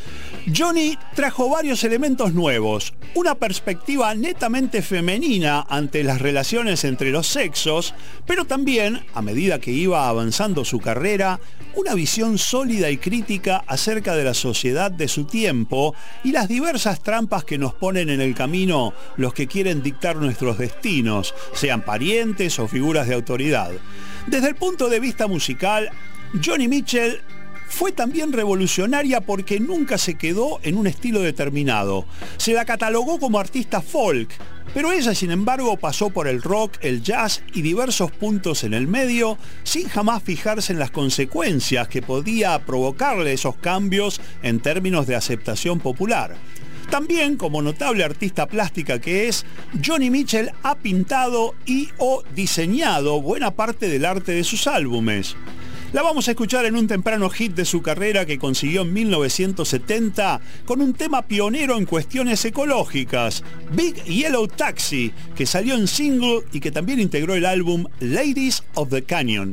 Johnny 0.57 0.97
trajo 1.15 1.51
varios 1.51 1.85
elementos 1.85 2.33
nuevos, 2.33 2.95
una 3.15 3.35
perspectiva 3.35 4.15
netamente 4.15 4.83
femenina 4.83 5.67
ante 5.69 6.03
las 6.05 6.21
relaciones 6.21 6.85
entre 6.85 7.11
los 7.11 7.27
sexos, 7.27 7.95
pero 8.27 8.45
también, 8.45 9.05
a 9.15 9.23
medida 9.23 9.59
que 9.59 9.73
iba 9.73 10.09
avanzando 10.09 10.65
su 10.65 10.81
carrera, 10.81 11.41
una 11.75 11.95
visión 11.95 12.39
sólida 12.39 12.91
y 12.91 12.97
crítica 12.97 13.63
acerca 13.67 14.17
de 14.17 14.25
la 14.25 14.35
sociedad 14.35 14.91
de 14.91 15.07
su 15.07 15.25
tiempo 15.25 15.95
y 16.25 16.33
las 16.33 16.49
diversas 16.49 17.03
trampas 17.03 17.45
que 17.45 17.59
nos 17.59 17.75
ponen 17.75 18.09
en 18.11 18.21
el 18.21 18.35
camino 18.35 18.95
los 19.17 19.35
que 19.35 19.47
quieren 19.47 19.83
dictar 19.83 20.17
nuestros 20.17 20.59
destinos, 20.59 21.35
sean 21.59 21.83
parientes 21.83 22.59
o 22.59 22.69
figuras 22.69 23.09
de 23.09 23.15
autoridad. 23.15 23.73
Desde 24.29 24.49
el 24.49 24.55
punto 24.55 24.89
de 24.89 25.01
vista 25.01 25.27
musical, 25.27 25.91
Johnny 26.45 26.69
Mitchell 26.69 27.21
fue 27.69 27.91
también 27.93 28.33
revolucionaria 28.33 29.21
porque 29.21 29.59
nunca 29.59 29.99
se 29.99 30.15
quedó 30.15 30.61
en 30.63 30.77
un 30.77 30.87
estilo 30.87 31.21
determinado. 31.21 32.07
Se 32.37 32.53
la 32.53 32.65
catalogó 32.65 33.19
como 33.19 33.41
artista 33.41 33.83
folk, 33.83 34.31
pero 34.73 34.93
ella 34.93 35.15
sin 35.15 35.33
embargo 35.33 35.77
pasó 35.77 36.11
por 36.11 36.29
el 36.29 36.43
rock, 36.43 36.77
el 36.81 37.03
jazz 37.03 37.43
y 37.53 37.63
diversos 37.63 38.13
puntos 38.13 38.63
en 38.63 38.73
el 38.73 38.87
medio 38.87 39.37
sin 39.65 39.89
jamás 39.89 40.23
fijarse 40.23 40.73
en 40.73 40.79
las 40.79 40.93
consecuencias 40.93 41.89
que 41.89 42.03
podía 42.03 42.59
provocarle 42.61 43.33
esos 43.33 43.57
cambios 43.57 44.21
en 44.43 44.61
términos 44.61 45.07
de 45.09 45.17
aceptación 45.17 45.81
popular. 45.81 46.37
También, 46.91 47.37
como 47.37 47.61
notable 47.61 48.03
artista 48.03 48.47
plástica 48.47 48.99
que 48.99 49.29
es, 49.29 49.45
Johnny 49.85 50.11
Mitchell 50.11 50.53
ha 50.63 50.75
pintado 50.77 51.55
y 51.67 51.91
o 51.99 52.23
diseñado 52.35 53.21
buena 53.21 53.51
parte 53.51 53.89
del 53.89 54.07
arte 54.07 54.33
de 54.33 54.45
sus 54.45 54.67
álbumes. 54.67 55.37
La 55.93 56.03
vamos 56.03 56.29
a 56.29 56.33
escuchar 56.33 56.67
en 56.67 56.77
un 56.77 56.87
temprano 56.87 57.31
hit 57.31 57.55
de 57.55 57.65
su 57.65 57.81
carrera 57.81 58.27
que 58.27 58.39
consiguió 58.39 58.83
en 58.83 58.93
1970 58.93 60.41
con 60.67 60.83
un 60.83 60.93
tema 60.93 61.23
pionero 61.23 61.79
en 61.79 61.87
cuestiones 61.87 62.45
ecológicas, 62.45 63.43
Big 63.73 64.03
Yellow 64.05 64.49
Taxi, 64.49 65.13
que 65.35 65.47
salió 65.47 65.75
en 65.75 65.89
single 65.89 66.43
y 66.53 66.61
que 66.61 66.71
también 66.71 67.01
integró 67.01 67.35
el 67.35 67.47
álbum 67.47 67.87
Ladies 68.01 68.63
of 68.75 68.91
the 68.91 69.03
Canyon. 69.03 69.53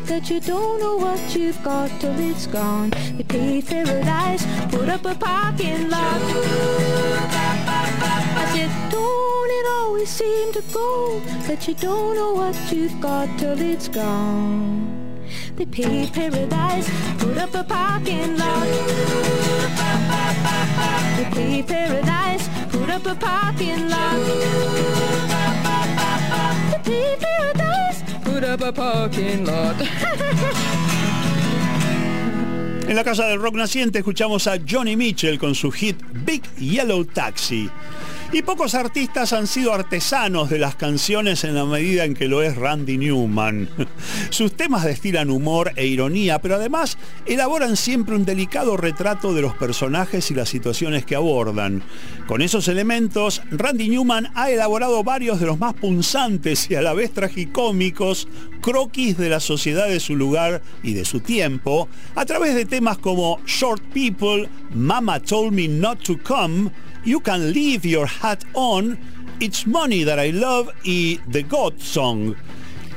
that 0.11 0.29
you 0.29 0.41
don't 0.41 0.77
know 0.81 0.97
what 0.97 1.33
you've 1.33 1.63
got 1.63 1.89
till 2.01 2.19
it's 2.19 2.45
gone? 2.45 2.89
They 3.15 3.23
paved 3.23 3.69
paradise, 3.69 4.45
put 4.69 4.89
up 4.89 5.05
a 5.05 5.15
parking 5.15 5.89
lot. 5.89 6.21
I 8.41 8.45
said, 8.53 8.71
don't 8.91 9.51
it 9.59 9.65
always 9.77 10.09
seem 10.09 10.51
to 10.51 10.61
go 10.73 11.21
that 11.47 11.65
you 11.65 11.75
don't 11.75 12.15
know 12.15 12.33
what 12.33 12.57
you've 12.73 12.99
got 12.99 13.29
till 13.39 13.61
it's 13.61 13.87
gone? 13.87 15.23
They 15.55 15.65
paved 15.65 16.13
paradise, 16.13 16.89
put 17.17 17.37
up 17.37 17.55
a 17.55 17.63
parking 17.63 18.37
lot. 18.37 18.67
They 21.15 21.27
paved 21.35 21.69
paradise, 21.69 22.49
put 22.69 22.89
up 22.89 23.05
a 23.05 23.15
parking 23.15 23.87
lot. 23.87 24.19
They 26.69 26.79
paved 26.83 27.21
paradise, 27.21 27.60
En 32.87 32.95
la 32.97 33.03
casa 33.05 33.27
del 33.27 33.39
rock 33.39 33.55
naciente 33.55 33.99
escuchamos 33.99 34.47
a 34.47 34.57
Johnny 34.69 34.97
Mitchell 34.97 35.39
con 35.39 35.55
su 35.55 35.71
hit 35.71 35.95
Big 36.25 36.43
Yellow 36.55 37.05
Taxi. 37.05 37.69
Y 38.33 38.43
pocos 38.43 38.75
artistas 38.75 39.33
han 39.33 39.45
sido 39.45 39.73
artesanos 39.73 40.49
de 40.49 40.57
las 40.57 40.75
canciones 40.75 41.43
en 41.43 41.53
la 41.53 41.65
medida 41.65 42.05
en 42.05 42.13
que 42.13 42.29
lo 42.29 42.41
es 42.41 42.55
Randy 42.55 42.97
Newman. 42.97 43.67
Sus 44.29 44.53
temas 44.53 44.85
destilan 44.85 45.29
humor 45.29 45.73
e 45.75 45.85
ironía, 45.87 46.39
pero 46.39 46.55
además 46.55 46.97
elaboran 47.25 47.75
siempre 47.75 48.15
un 48.15 48.23
delicado 48.23 48.77
retrato 48.77 49.33
de 49.33 49.41
los 49.41 49.53
personajes 49.55 50.31
y 50.31 50.33
las 50.33 50.47
situaciones 50.47 51.05
que 51.05 51.17
abordan. 51.17 51.83
Con 52.25 52.41
esos 52.41 52.69
elementos, 52.69 53.41
Randy 53.51 53.89
Newman 53.89 54.29
ha 54.33 54.49
elaborado 54.49 55.03
varios 55.03 55.41
de 55.41 55.47
los 55.47 55.59
más 55.59 55.73
punzantes 55.73 56.71
y 56.71 56.75
a 56.75 56.81
la 56.81 56.93
vez 56.93 57.11
tragicómicos 57.11 58.29
croquis 58.61 59.17
de 59.17 59.27
la 59.27 59.41
sociedad 59.41 59.89
de 59.89 59.99
su 59.99 60.15
lugar 60.15 60.61
y 60.83 60.93
de 60.93 61.03
su 61.03 61.19
tiempo, 61.19 61.89
a 62.15 62.25
través 62.25 62.55
de 62.55 62.65
temas 62.65 62.97
como 62.97 63.41
Short 63.45 63.83
People, 63.93 64.47
Mama 64.73 65.19
Told 65.19 65.51
Me 65.51 65.67
Not 65.67 66.01
to 66.03 66.17
Come, 66.23 66.71
You 67.03 67.19
Can 67.21 67.51
Leave 67.51 67.87
Your 67.87 68.07
Hat 68.07 68.43
On, 68.53 68.97
It's 69.39 69.65
Money 69.65 70.05
That 70.05 70.23
I 70.23 70.31
Love 70.31 70.69
y 70.83 71.19
The 71.31 71.43
God 71.43 71.79
Song. 71.79 72.35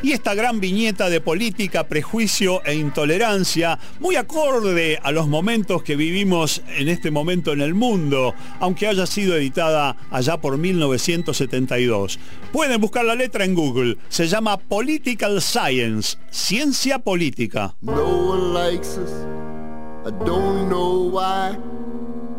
Y 0.02 0.12
esta 0.12 0.34
gran 0.34 0.60
viñeta 0.60 1.08
de 1.08 1.22
política, 1.22 1.88
prejuicio 1.88 2.62
e 2.66 2.74
intolerancia, 2.74 3.78
muy 4.00 4.16
acorde 4.16 4.98
a 5.02 5.10
los 5.12 5.28
momentos 5.28 5.82
que 5.82 5.96
vivimos 5.96 6.60
en 6.76 6.90
este 6.90 7.10
momento 7.10 7.54
en 7.54 7.62
el 7.62 7.72
mundo, 7.72 8.34
aunque 8.60 8.86
haya 8.86 9.06
sido 9.06 9.34
editada 9.34 9.96
allá 10.10 10.36
por 10.36 10.58
1972. 10.58 12.18
Pueden 12.52 12.82
buscar 12.82 13.06
la 13.06 13.14
letra 13.14 13.46
en 13.46 13.54
Google, 13.54 13.96
se 14.10 14.28
llama 14.28 14.58
Political 14.58 15.40
Science, 15.40 16.18
ciencia 16.30 16.98
política. 16.98 17.74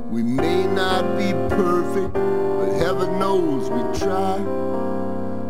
We 0.10 0.23
may 0.23 0.68
not 0.68 1.18
be 1.18 1.32
perfect, 1.56 2.14
but 2.14 2.72
Heaven 2.77 3.19
knows 3.19 3.69
we 3.69 3.99
try, 3.99 4.38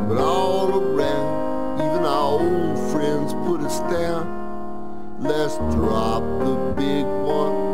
but 0.08 0.18
all 0.18 0.70
around, 0.70 1.82
even 1.82 2.06
our 2.06 2.40
old 2.40 2.92
friends 2.92 3.34
put 3.46 3.62
us 3.62 3.80
down. 3.92 5.18
Let's 5.20 5.58
drop 5.76 6.24
the 6.40 6.74
big 6.76 7.06
one 7.06 7.65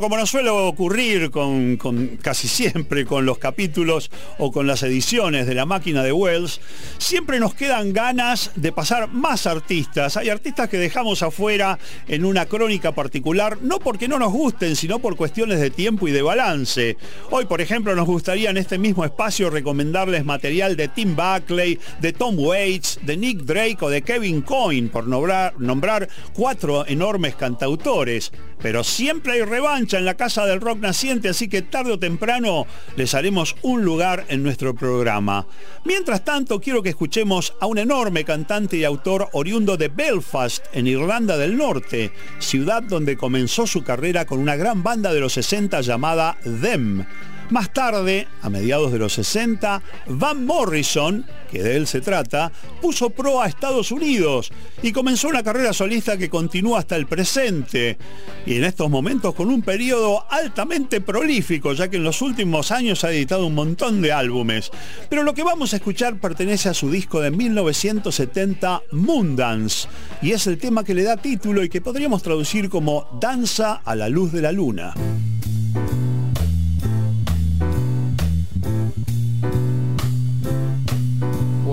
Como 0.00 0.16
nos 0.16 0.30
suele 0.30 0.48
ocurrir 0.48 1.30
con, 1.30 1.76
con 1.76 2.16
casi 2.22 2.48
siempre 2.48 3.04
con 3.04 3.26
los 3.26 3.36
capítulos 3.36 4.10
o 4.38 4.50
con 4.50 4.66
las 4.66 4.82
ediciones 4.82 5.46
de 5.46 5.54
la 5.54 5.66
máquina 5.66 6.02
de 6.02 6.10
Wells, 6.10 6.58
siempre 6.96 7.38
nos 7.38 7.52
quedan 7.52 7.92
ganas 7.92 8.50
de 8.56 8.72
pasar 8.72 9.08
más 9.08 9.46
artistas. 9.46 10.16
Hay 10.16 10.30
artistas 10.30 10.70
que 10.70 10.78
dejamos 10.78 11.22
afuera 11.22 11.78
en 12.08 12.24
una 12.24 12.46
crónica 12.46 12.92
particular, 12.92 13.58
no 13.60 13.78
porque 13.78 14.08
no 14.08 14.18
nos 14.18 14.32
gusten, 14.32 14.74
sino 14.74 15.00
por 15.00 15.16
cuestiones 15.16 15.60
de 15.60 15.68
tiempo 15.68 16.08
y 16.08 16.12
de 16.12 16.22
balance. 16.22 16.96
Hoy, 17.30 17.44
por 17.44 17.60
ejemplo, 17.60 17.94
nos 17.94 18.06
gustaría 18.06 18.48
en 18.48 18.56
este 18.56 18.78
mismo 18.78 19.04
espacio 19.04 19.50
recomendarles 19.50 20.24
material 20.24 20.76
de 20.76 20.88
Tim 20.88 21.14
Buckley, 21.14 21.78
de 22.00 22.14
Tom 22.14 22.38
Waits, 22.38 23.00
de 23.02 23.18
Nick 23.18 23.40
Drake 23.40 23.76
o 23.82 23.90
de 23.90 24.00
Kevin 24.00 24.40
Coyne, 24.40 24.88
por 24.88 25.06
nombrar, 25.06 25.52
nombrar 25.58 26.08
cuatro 26.32 26.86
enormes 26.86 27.34
cantautores. 27.34 28.32
Pero 28.62 28.84
siempre 28.84 29.32
hay 29.32 29.42
revancha 29.42 29.89
en 29.98 30.04
la 30.04 30.16
Casa 30.16 30.46
del 30.46 30.60
Rock 30.60 30.78
Naciente, 30.78 31.28
así 31.28 31.48
que 31.48 31.62
tarde 31.62 31.92
o 31.92 31.98
temprano 31.98 32.66
les 32.96 33.14
haremos 33.14 33.56
un 33.62 33.84
lugar 33.84 34.24
en 34.28 34.42
nuestro 34.42 34.74
programa. 34.74 35.46
Mientras 35.84 36.24
tanto, 36.24 36.60
quiero 36.60 36.82
que 36.82 36.90
escuchemos 36.90 37.54
a 37.60 37.66
un 37.66 37.78
enorme 37.78 38.24
cantante 38.24 38.76
y 38.76 38.84
autor 38.84 39.28
oriundo 39.32 39.76
de 39.76 39.88
Belfast, 39.88 40.64
en 40.72 40.86
Irlanda 40.86 41.36
del 41.36 41.56
Norte, 41.56 42.12
ciudad 42.38 42.82
donde 42.82 43.16
comenzó 43.16 43.66
su 43.66 43.82
carrera 43.82 44.26
con 44.26 44.38
una 44.38 44.56
gran 44.56 44.82
banda 44.82 45.12
de 45.12 45.20
los 45.20 45.32
60 45.32 45.80
llamada 45.80 46.36
Them. 46.60 47.04
Más 47.50 47.72
tarde, 47.72 48.28
a 48.42 48.48
mediados 48.48 48.92
de 48.92 48.98
los 48.98 49.12
60, 49.14 49.82
Van 50.06 50.46
Morrison, 50.46 51.26
que 51.50 51.60
de 51.60 51.74
él 51.76 51.88
se 51.88 52.00
trata, 52.00 52.52
puso 52.80 53.10
pro 53.10 53.42
a 53.42 53.48
Estados 53.48 53.90
Unidos 53.90 54.52
y 54.84 54.92
comenzó 54.92 55.26
una 55.26 55.42
carrera 55.42 55.72
solista 55.72 56.16
que 56.16 56.30
continúa 56.30 56.78
hasta 56.78 56.94
el 56.94 57.06
presente. 57.06 57.98
Y 58.46 58.54
en 58.54 58.62
estos 58.62 58.88
momentos 58.88 59.34
con 59.34 59.48
un 59.48 59.62
periodo 59.62 60.24
altamente 60.30 61.00
prolífico, 61.00 61.72
ya 61.72 61.88
que 61.88 61.96
en 61.96 62.04
los 62.04 62.22
últimos 62.22 62.70
años 62.70 63.02
ha 63.02 63.10
editado 63.10 63.46
un 63.46 63.56
montón 63.56 64.00
de 64.00 64.12
álbumes. 64.12 64.70
Pero 65.08 65.24
lo 65.24 65.34
que 65.34 65.42
vamos 65.42 65.72
a 65.72 65.76
escuchar 65.76 66.20
pertenece 66.20 66.68
a 66.68 66.74
su 66.74 66.88
disco 66.88 67.20
de 67.20 67.32
1970, 67.32 68.82
Moondance, 68.92 69.88
y 70.22 70.30
es 70.30 70.46
el 70.46 70.56
tema 70.56 70.84
que 70.84 70.94
le 70.94 71.02
da 71.02 71.16
título 71.16 71.64
y 71.64 71.68
que 71.68 71.80
podríamos 71.80 72.22
traducir 72.22 72.70
como 72.70 73.08
Danza 73.20 73.82
a 73.84 73.96
la 73.96 74.08
luz 74.08 74.30
de 74.30 74.42
la 74.42 74.52
luna. 74.52 74.94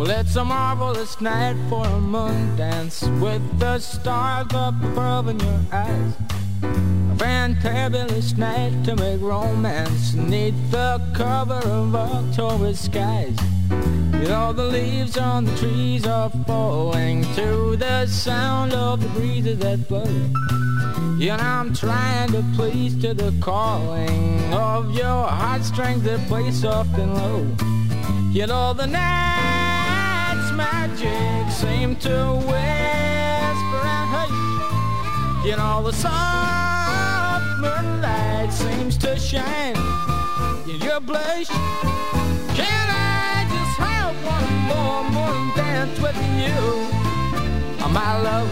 Well, 0.07 0.21
it's 0.21 0.37
a 0.37 0.45
marvelous 0.45 1.19
night 1.19 1.57
for 1.67 1.85
a 1.85 1.99
moon 1.99 2.55
dance 2.55 3.03
with 3.19 3.59
the 3.59 3.77
stars 3.79 4.47
above 4.51 5.27
in 5.27 5.37
your 5.37 5.59
eyes. 5.73 6.13
A 6.63 7.15
fantabulous 7.17 8.37
night 8.37 8.85
to 8.85 8.95
make 8.95 9.19
romance 9.19 10.13
neath 10.13 10.55
the 10.71 11.05
cover 11.13 11.55
of 11.55 11.93
October 11.93 12.73
skies. 12.73 13.37
You 13.69 14.29
know 14.29 14.53
the 14.53 14.63
leaves 14.63 15.17
on 15.17 15.43
the 15.43 15.57
trees 15.57 16.07
are 16.07 16.29
falling 16.47 17.23
to 17.35 17.75
the 17.75 18.05
sound 18.05 18.71
of 18.71 19.01
the 19.01 19.09
breezes 19.09 19.59
that 19.59 19.89
blow. 19.89 20.05
You 21.19 21.35
know 21.35 21.43
I'm 21.43 21.73
trying 21.73 22.31
to 22.31 22.45
please 22.55 22.95
to 23.01 23.13
the 23.13 23.33
calling 23.41 24.53
of 24.53 24.89
your 24.95 25.27
heartstrings 25.27 26.03
that 26.03 26.25
play 26.29 26.49
soft 26.51 26.97
and 26.97 27.13
low. 27.13 27.45
You 28.31 28.47
know 28.47 28.73
the 28.73 28.87
night's 28.87 29.56
magic 30.57 31.51
seem 31.51 31.95
to 31.97 32.33
whisper 32.49 33.83
and 33.95 34.07
hush. 34.13 35.45
You 35.45 35.55
know 35.55 35.83
the 35.83 35.93
soft 35.93 37.45
moonlight 37.61 38.51
seems 38.51 38.97
to 38.97 39.17
shine 39.19 39.77
in 40.67 40.81
your 40.81 40.99
blush. 40.99 41.47
Can 42.59 42.85
I 42.89 43.45
just 43.53 43.75
have 43.85 44.15
one 44.35 44.51
more 44.71 45.03
moon 45.15 45.55
dance 45.55 45.99
with 45.99 46.19
you, 46.41 46.57
oh, 47.85 47.89
my 47.93 48.19
love? 48.27 48.49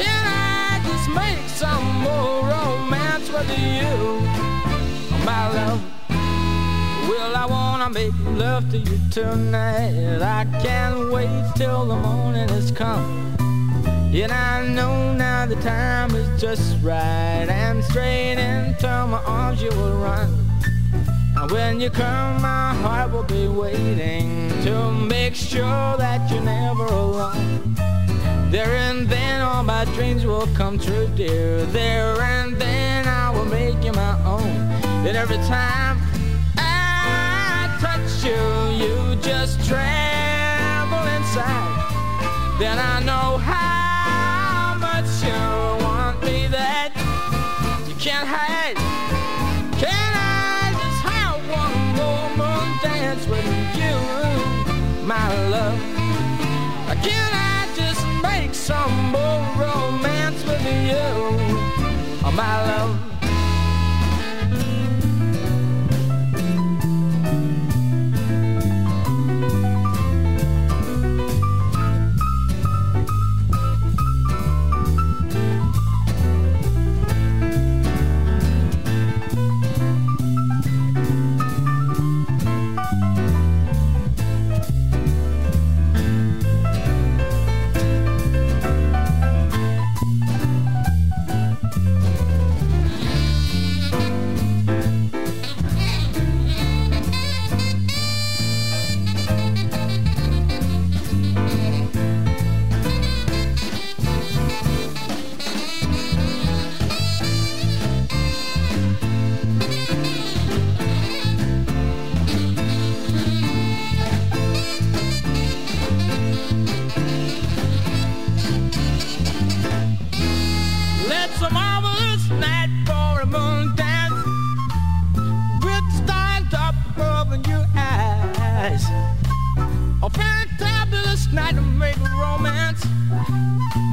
Can 0.00 0.22
I 0.26 0.82
just 0.88 1.08
make 1.20 1.48
some 1.62 1.86
more 2.06 2.42
romance 2.54 3.30
with 3.30 3.50
you, 3.56 3.94
oh, 5.14 5.22
my 5.24 5.46
love? 5.54 6.01
Well, 7.12 7.36
I 7.36 7.44
wanna 7.44 7.90
make 7.90 8.14
love 8.24 8.70
to 8.70 8.78
you 8.78 8.98
tonight. 9.10 10.22
I 10.22 10.46
can't 10.62 11.12
wait 11.12 11.44
till 11.54 11.84
the 11.84 11.94
morning 11.94 12.48
has 12.48 12.70
come. 12.70 13.36
And 14.14 14.32
I 14.32 14.66
know 14.66 15.12
now 15.12 15.44
the 15.44 15.56
time 15.56 16.14
is 16.14 16.40
just 16.40 16.82
right. 16.82 17.46
And 17.50 17.84
straight 17.84 18.38
into 18.38 18.86
my 18.86 19.22
arms 19.26 19.60
you 19.60 19.68
will 19.68 19.98
run. 19.98 20.30
And 21.36 21.50
when 21.50 21.80
you 21.80 21.90
come, 21.90 22.40
my 22.40 22.72
heart 22.76 23.12
will 23.12 23.24
be 23.24 23.46
waiting 23.46 24.48
to 24.64 24.90
make 24.90 25.34
sure 25.34 25.96
that 25.98 26.30
you're 26.30 26.40
never 26.40 26.86
alone. 26.86 27.76
There 28.50 28.74
and 28.88 29.06
then 29.06 29.42
all 29.42 29.62
my 29.62 29.84
dreams 29.96 30.24
will 30.24 30.48
come 30.54 30.78
true, 30.78 31.08
dear. 31.14 31.66
There 31.66 32.18
and 32.22 32.56
then 32.56 33.06
I 33.06 33.28
will 33.28 33.44
make 33.44 33.84
you 33.84 33.92
my 33.92 34.16
own. 34.24 34.56
And 35.06 35.14
every 35.14 35.36
time 35.48 35.98
you, 38.24 38.40
you 38.82 39.16
just 39.16 39.64
tremble 39.66 41.06
inside. 41.16 42.58
Then 42.58 42.78
I 42.78 43.02
know 43.04 43.38
how 43.38 44.76
much 44.78 45.10
you 45.22 45.84
want 45.84 46.22
me 46.22 46.46
that 46.48 46.92
you 47.88 47.94
can't 47.96 48.28
hide. 48.28 48.76
Can 49.82 50.10
I 50.14 50.72
just 50.80 51.00
have 51.10 51.38
one 51.60 51.78
more 51.98 52.28
moon 52.38 52.78
dance 52.82 53.26
with 53.26 53.46
you? 53.76 53.82
my 55.04 55.48
love. 55.48 55.78
Can 57.02 57.32
I 57.34 57.68
just 57.74 58.06
make 58.22 58.54
some 58.54 59.10
more 59.10 59.40
romance 59.58 60.44
with 60.44 60.64
you, 60.64 61.08
oh, 62.24 62.32
my 62.34 62.54
love? 62.68 63.01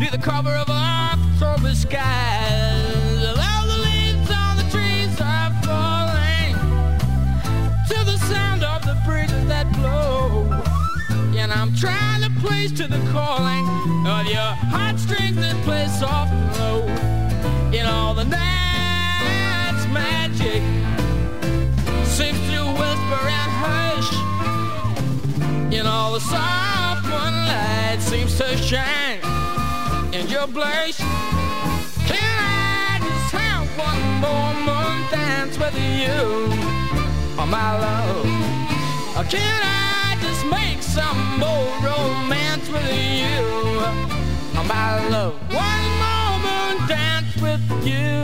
Near 0.10 0.18
the 0.18 0.24
cover 0.24 0.56
of 0.56 0.70
October 0.70 1.74
skies. 1.74 3.26
All 3.26 3.68
the 3.68 3.78
leaves 3.78 4.32
on 4.32 4.58
the 4.58 4.64
trees 4.72 5.20
are 5.22 5.52
falling 5.64 6.56
to 7.88 8.06
the 8.06 8.18
sound 8.28 8.64
of 8.64 8.82
the 8.86 8.98
breezes 9.06 9.48
that 9.48 9.72
blow. 9.74 10.46
And 11.38 11.52
I'm 11.52 11.76
trying 11.76 12.22
to 12.24 12.30
place 12.40 12.72
to 12.74 12.88
the 12.88 13.00
calling 13.12 13.66
of 14.08 14.26
your 14.28 14.54
heartstrings 14.74 15.36
that 15.38 15.56
play 15.64 15.88
soft 15.88 16.32
and 16.32 16.58
low. 16.58 16.88
In 17.78 17.86
all 17.86 18.14
the 18.14 18.26
night's 18.26 19.86
magic 19.88 20.62
seems 22.06 22.40
to 22.50 22.66
whisper 22.80 23.24
and 23.40 23.52
hush. 23.64 24.14
In 25.74 25.86
all 25.86 26.14
the 26.14 26.20
soft 26.22 27.04
moonlight 27.06 28.02
seems 28.02 28.38
to 28.38 28.58
shine 28.58 29.39
in 30.14 30.28
your 30.28 30.48
blush. 30.48 30.98
Can 30.98 32.18
I 32.18 33.00
just 33.02 33.32
have 33.32 33.68
one 33.78 34.04
more 34.24 34.54
moon 34.68 35.10
dance 35.12 35.58
with 35.58 35.76
you, 35.76 36.22
oh 37.38 37.46
my 37.48 37.78
love? 37.78 38.26
Can 39.30 39.62
I 39.64 40.18
just 40.22 40.46
make 40.46 40.82
some 40.82 41.40
more 41.40 41.70
romance 41.84 42.68
with 42.70 42.92
you, 43.22 43.46
oh 44.58 44.66
my 44.68 45.08
love? 45.10 45.34
One 45.54 45.90
more 46.04 46.34
moon 46.46 46.88
dance 46.88 47.36
with 47.42 47.86
you 47.86 48.19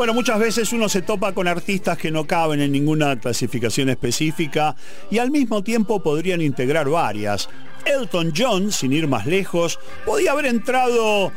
Bueno, 0.00 0.14
muchas 0.14 0.38
veces 0.38 0.72
uno 0.72 0.88
se 0.88 1.02
topa 1.02 1.34
con 1.34 1.46
artistas 1.46 1.98
que 1.98 2.10
no 2.10 2.26
caben 2.26 2.62
en 2.62 2.72
ninguna 2.72 3.20
clasificación 3.20 3.90
específica 3.90 4.74
y 5.10 5.18
al 5.18 5.30
mismo 5.30 5.62
tiempo 5.62 6.02
podrían 6.02 6.40
integrar 6.40 6.88
varias. 6.88 7.50
Elton 7.84 8.32
John, 8.34 8.72
sin 8.72 8.94
ir 8.94 9.08
más 9.08 9.26
lejos, 9.26 9.78
podía 10.06 10.32
haber 10.32 10.46
entrado 10.46 11.32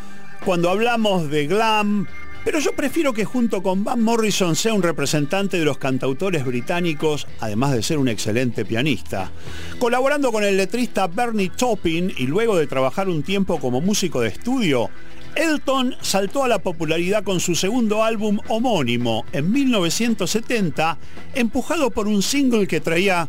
cuando 0.46 0.70
hablamos 0.70 1.30
de 1.30 1.46
glam, 1.46 2.08
pero 2.46 2.60
yo 2.60 2.74
prefiero 2.74 3.12
que 3.12 3.26
junto 3.26 3.62
con 3.62 3.84
Van 3.84 4.02
Morrison 4.02 4.56
sea 4.56 4.74
un 4.74 4.82
representante 4.82 5.60
de 5.60 5.66
los 5.66 5.78
cantautores 5.78 6.46
británicos, 6.46 7.28
además 7.42 7.74
de 7.74 7.84
ser 7.84 7.98
un 7.98 8.08
excelente 8.08 8.64
pianista. 8.64 9.30
Colaborando 9.78 10.32
con 10.32 10.46
el 10.46 10.56
letrista 10.56 11.08
Bernie 11.08 11.50
Taupin 11.50 12.14
y 12.18 12.28
luego 12.28 12.56
de 12.56 12.68
trabajar 12.68 13.10
un 13.10 13.24
tiempo 13.24 13.60
como 13.60 13.82
músico 13.82 14.22
de 14.22 14.30
estudio, 14.30 14.90
Elton 15.36 15.96
saltó 16.02 16.44
a 16.44 16.48
la 16.48 16.60
popularidad 16.60 17.24
con 17.24 17.40
su 17.40 17.56
segundo 17.56 18.04
álbum 18.04 18.40
homónimo 18.48 19.26
en 19.32 19.52
1970, 19.52 20.98
empujado 21.34 21.90
por 21.90 22.08
un 22.08 22.22
single 22.22 22.68
que 22.68 22.80
traía 22.80 23.28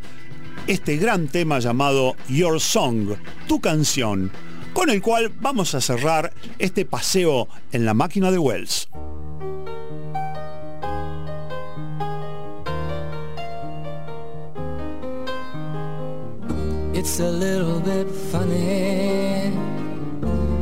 este 0.67 0.97
gran 0.97 1.29
tema 1.29 1.59
llamado 1.59 2.17
Your 2.29 2.61
Song, 2.61 3.15
tu 3.49 3.61
canción, 3.61 4.31
con 4.73 4.91
el 4.91 5.01
cual 5.01 5.33
vamos 5.41 5.75
a 5.75 5.81
cerrar 5.81 6.33
este 6.59 6.85
paseo 6.85 7.49
en 7.73 7.87
la 7.87 7.95
máquina 7.95 8.31
de 8.31 8.39
Wells. 8.39 8.89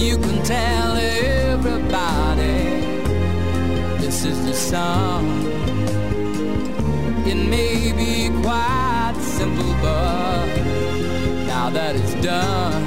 You 0.00 0.16
can 0.16 0.42
tell 0.42 0.96
everybody 0.96 2.70
this 3.98 4.24
is 4.24 4.46
the 4.46 4.54
song. 4.54 5.26
It 7.26 7.34
may 7.34 7.92
be 7.92 8.30
quite 8.40 9.16
simple, 9.20 9.74
but 9.82 10.46
now 11.46 11.68
that 11.68 11.96
it's 11.96 12.14
done, 12.24 12.82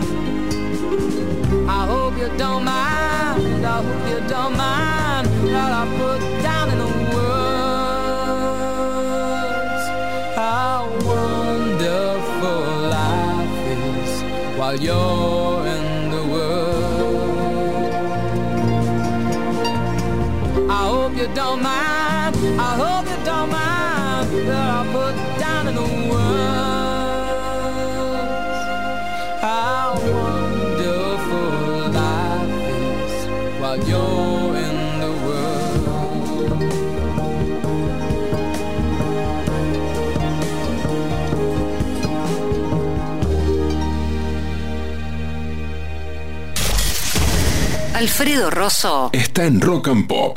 I 1.70 1.86
hope 1.86 2.18
you 2.18 2.30
don't 2.36 2.66
mind. 2.66 3.64
I 3.64 3.84
hope 3.84 4.10
you 4.10 4.20
don't 4.28 4.58
mind 4.58 5.28
that 5.54 5.72
I 5.82 5.84
put 6.00 6.20
down 6.42 6.70
in 6.74 6.78
the 6.80 6.92
words 7.14 7.44
how 10.36 10.90
wonderful 11.06 12.62
life 12.98 13.56
is 13.78 14.12
while 14.58 14.78
you're 14.82 15.43
don't 21.54 21.64
mind. 21.64 22.36
I 22.60 22.76
hope 22.82 23.06
you 23.12 23.18
don't 23.26 23.50
mind 23.52 24.30
that 24.48 24.70
I 24.80 24.82
put 24.92 25.16
down 25.40 25.68
in 25.68 25.76
the 25.76 25.90
words 26.12 27.40
how 29.42 29.94
wonderful 30.18 31.52
life 32.02 32.54
is 32.82 33.14
while 33.62 33.80
you're 33.90 34.56
in 34.68 34.78
the 35.04 35.12
world. 35.26 35.54
Alfredo 47.94 48.50
Rosso 48.50 49.10
Está 49.14 49.46
en 49.46 49.62
Rock 49.62 49.88
and 49.90 50.08
Pop. 50.08 50.33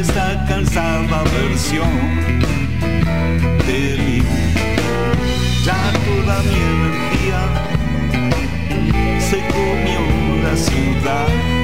Esta 0.00 0.44
cansada 0.46 1.22
versión 1.24 1.88
de 3.66 3.96
mí. 4.04 4.22
Ya 5.64 5.92
toda 6.04 6.42
mi 6.42 6.58
energía 6.74 7.40
se 9.18 9.38
comió 9.48 10.00
la 10.42 10.54
ciudad. 10.56 11.55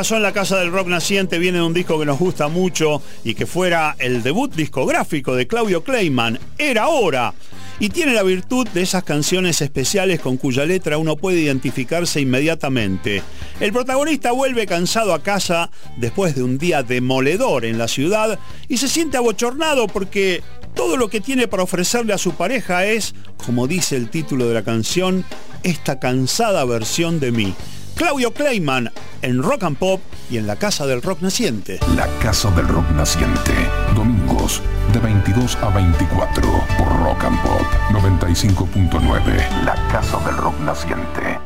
En 0.00 0.22
la 0.22 0.32
Casa 0.32 0.58
del 0.58 0.72
Rock 0.72 0.88
Naciente 0.88 1.38
viene 1.38 1.58
de 1.58 1.64
un 1.64 1.74
disco 1.74 1.98
que 1.98 2.06
nos 2.06 2.18
gusta 2.18 2.48
mucho 2.48 3.02
y 3.22 3.34
que 3.34 3.44
fuera 3.44 3.96
el 3.98 4.22
debut 4.22 4.50
discográfico 4.54 5.36
de 5.36 5.46
Claudio 5.46 5.84
Kleiman, 5.84 6.38
Era 6.56 6.88
Hora. 6.88 7.34
Y 7.78 7.90
tiene 7.90 8.14
la 8.14 8.22
virtud 8.22 8.66
de 8.68 8.80
esas 8.80 9.04
canciones 9.04 9.60
especiales 9.60 10.18
con 10.18 10.38
cuya 10.38 10.64
letra 10.64 10.96
uno 10.96 11.16
puede 11.16 11.40
identificarse 11.40 12.18
inmediatamente. 12.18 13.22
El 13.60 13.74
protagonista 13.74 14.32
vuelve 14.32 14.66
cansado 14.66 15.12
a 15.12 15.22
casa 15.22 15.70
después 15.98 16.34
de 16.34 16.44
un 16.44 16.56
día 16.56 16.82
demoledor 16.82 17.66
en 17.66 17.76
la 17.76 17.86
ciudad 17.86 18.38
y 18.68 18.78
se 18.78 18.88
siente 18.88 19.18
abochornado 19.18 19.86
porque 19.86 20.42
todo 20.74 20.96
lo 20.96 21.10
que 21.10 21.20
tiene 21.20 21.46
para 21.46 21.62
ofrecerle 21.62 22.14
a 22.14 22.18
su 22.18 22.32
pareja 22.32 22.86
es, 22.86 23.14
como 23.44 23.66
dice 23.66 23.96
el 23.96 24.08
título 24.08 24.48
de 24.48 24.54
la 24.54 24.64
canción, 24.64 25.26
esta 25.62 26.00
cansada 26.00 26.64
versión 26.64 27.20
de 27.20 27.32
mí. 27.32 27.54
Claudio 28.00 28.32
Kleiman 28.32 28.90
en 29.22 29.42
Rock 29.42 29.64
and 29.64 29.76
Pop 29.76 30.00
y 30.30 30.38
en 30.38 30.46
la 30.46 30.56
Casa 30.56 30.86
del 30.86 31.02
Rock 31.02 31.22
Naciente. 31.22 31.78
La 31.96 32.06
Casa 32.18 32.50
del 32.52 32.68
Rock 32.68 32.90
Naciente. 32.92 33.52
Domingos 33.94 34.62
de 34.92 34.98
22 34.98 35.56
a 35.56 35.68
24 35.70 36.42
por 36.78 37.02
Rock 37.04 37.24
and 37.24 37.42
Pop 37.42 37.62
95.9. 37.90 39.64
La 39.64 39.74
Casa 39.90 40.18
del 40.26 40.36
Rock 40.36 40.58
Naciente. 40.60 41.38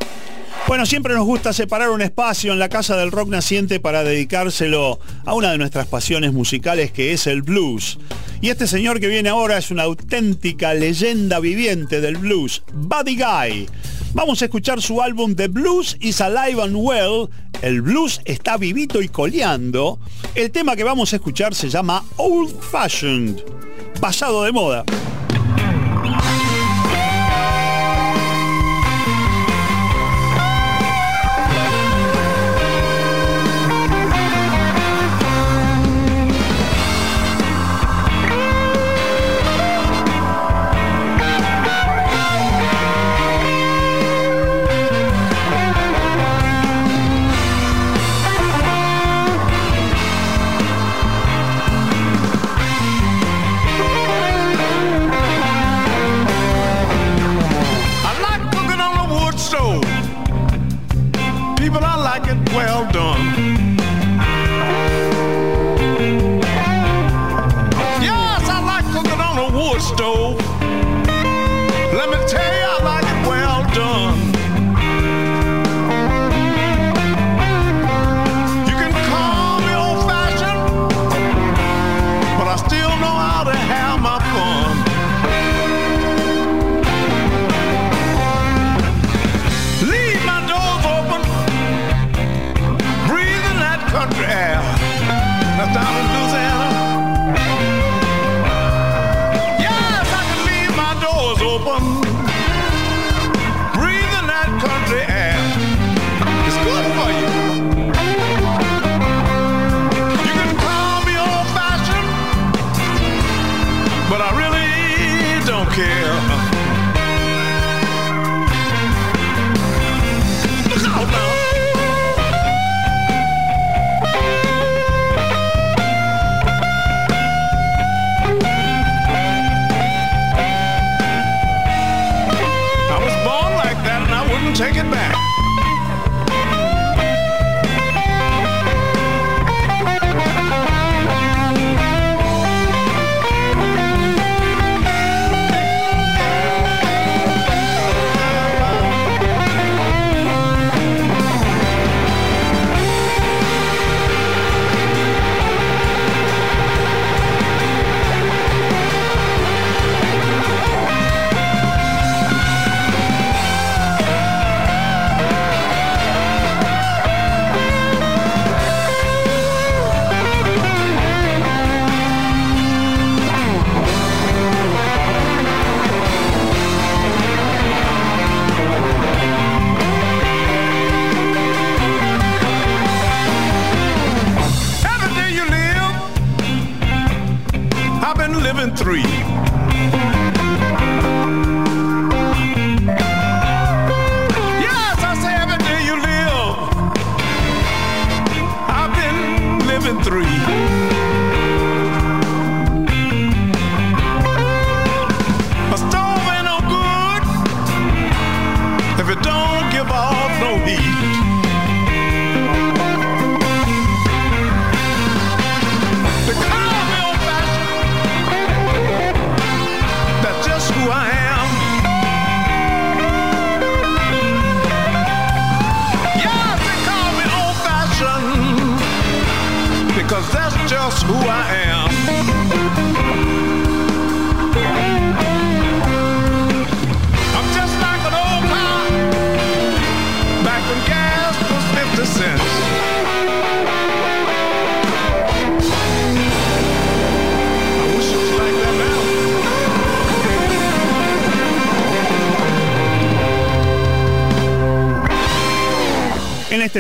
Bueno, 0.66 0.86
siempre 0.86 1.14
nos 1.14 1.26
gusta 1.26 1.52
separar 1.52 1.90
un 1.90 2.00
espacio 2.00 2.52
en 2.52 2.58
la 2.58 2.70
Casa 2.70 2.96
del 2.96 3.12
Rock 3.12 3.28
Naciente 3.28 3.80
para 3.80 4.02
dedicárselo 4.02 4.98
a 5.26 5.34
una 5.34 5.50
de 5.50 5.58
nuestras 5.58 5.86
pasiones 5.86 6.32
musicales 6.32 6.90
que 6.90 7.12
es 7.12 7.26
el 7.26 7.42
blues. 7.42 7.98
Y 8.40 8.48
este 8.48 8.66
señor 8.66 8.98
que 8.98 9.08
viene 9.08 9.28
ahora 9.28 9.58
es 9.58 9.70
una 9.70 9.82
auténtica 9.82 10.72
leyenda 10.72 11.38
viviente 11.38 12.00
del 12.00 12.16
blues, 12.16 12.62
Buddy 12.72 13.16
Guy. 13.16 13.66
Vamos 14.14 14.40
a 14.42 14.44
escuchar 14.44 14.80
su 14.80 15.02
álbum 15.02 15.34
The 15.34 15.48
Blues 15.48 15.96
is 16.00 16.20
Alive 16.20 16.62
and 16.62 16.76
Well. 16.76 17.28
El 17.62 17.82
blues 17.82 18.20
está 18.24 18.56
vivito 18.56 19.02
y 19.02 19.08
coleando. 19.08 19.98
El 20.36 20.52
tema 20.52 20.76
que 20.76 20.84
vamos 20.84 21.12
a 21.12 21.16
escuchar 21.16 21.52
se 21.52 21.68
llama 21.68 22.04
Old 22.16 22.54
Fashioned, 22.60 23.42
pasado 24.00 24.44
de 24.44 24.52
moda. 24.52 24.84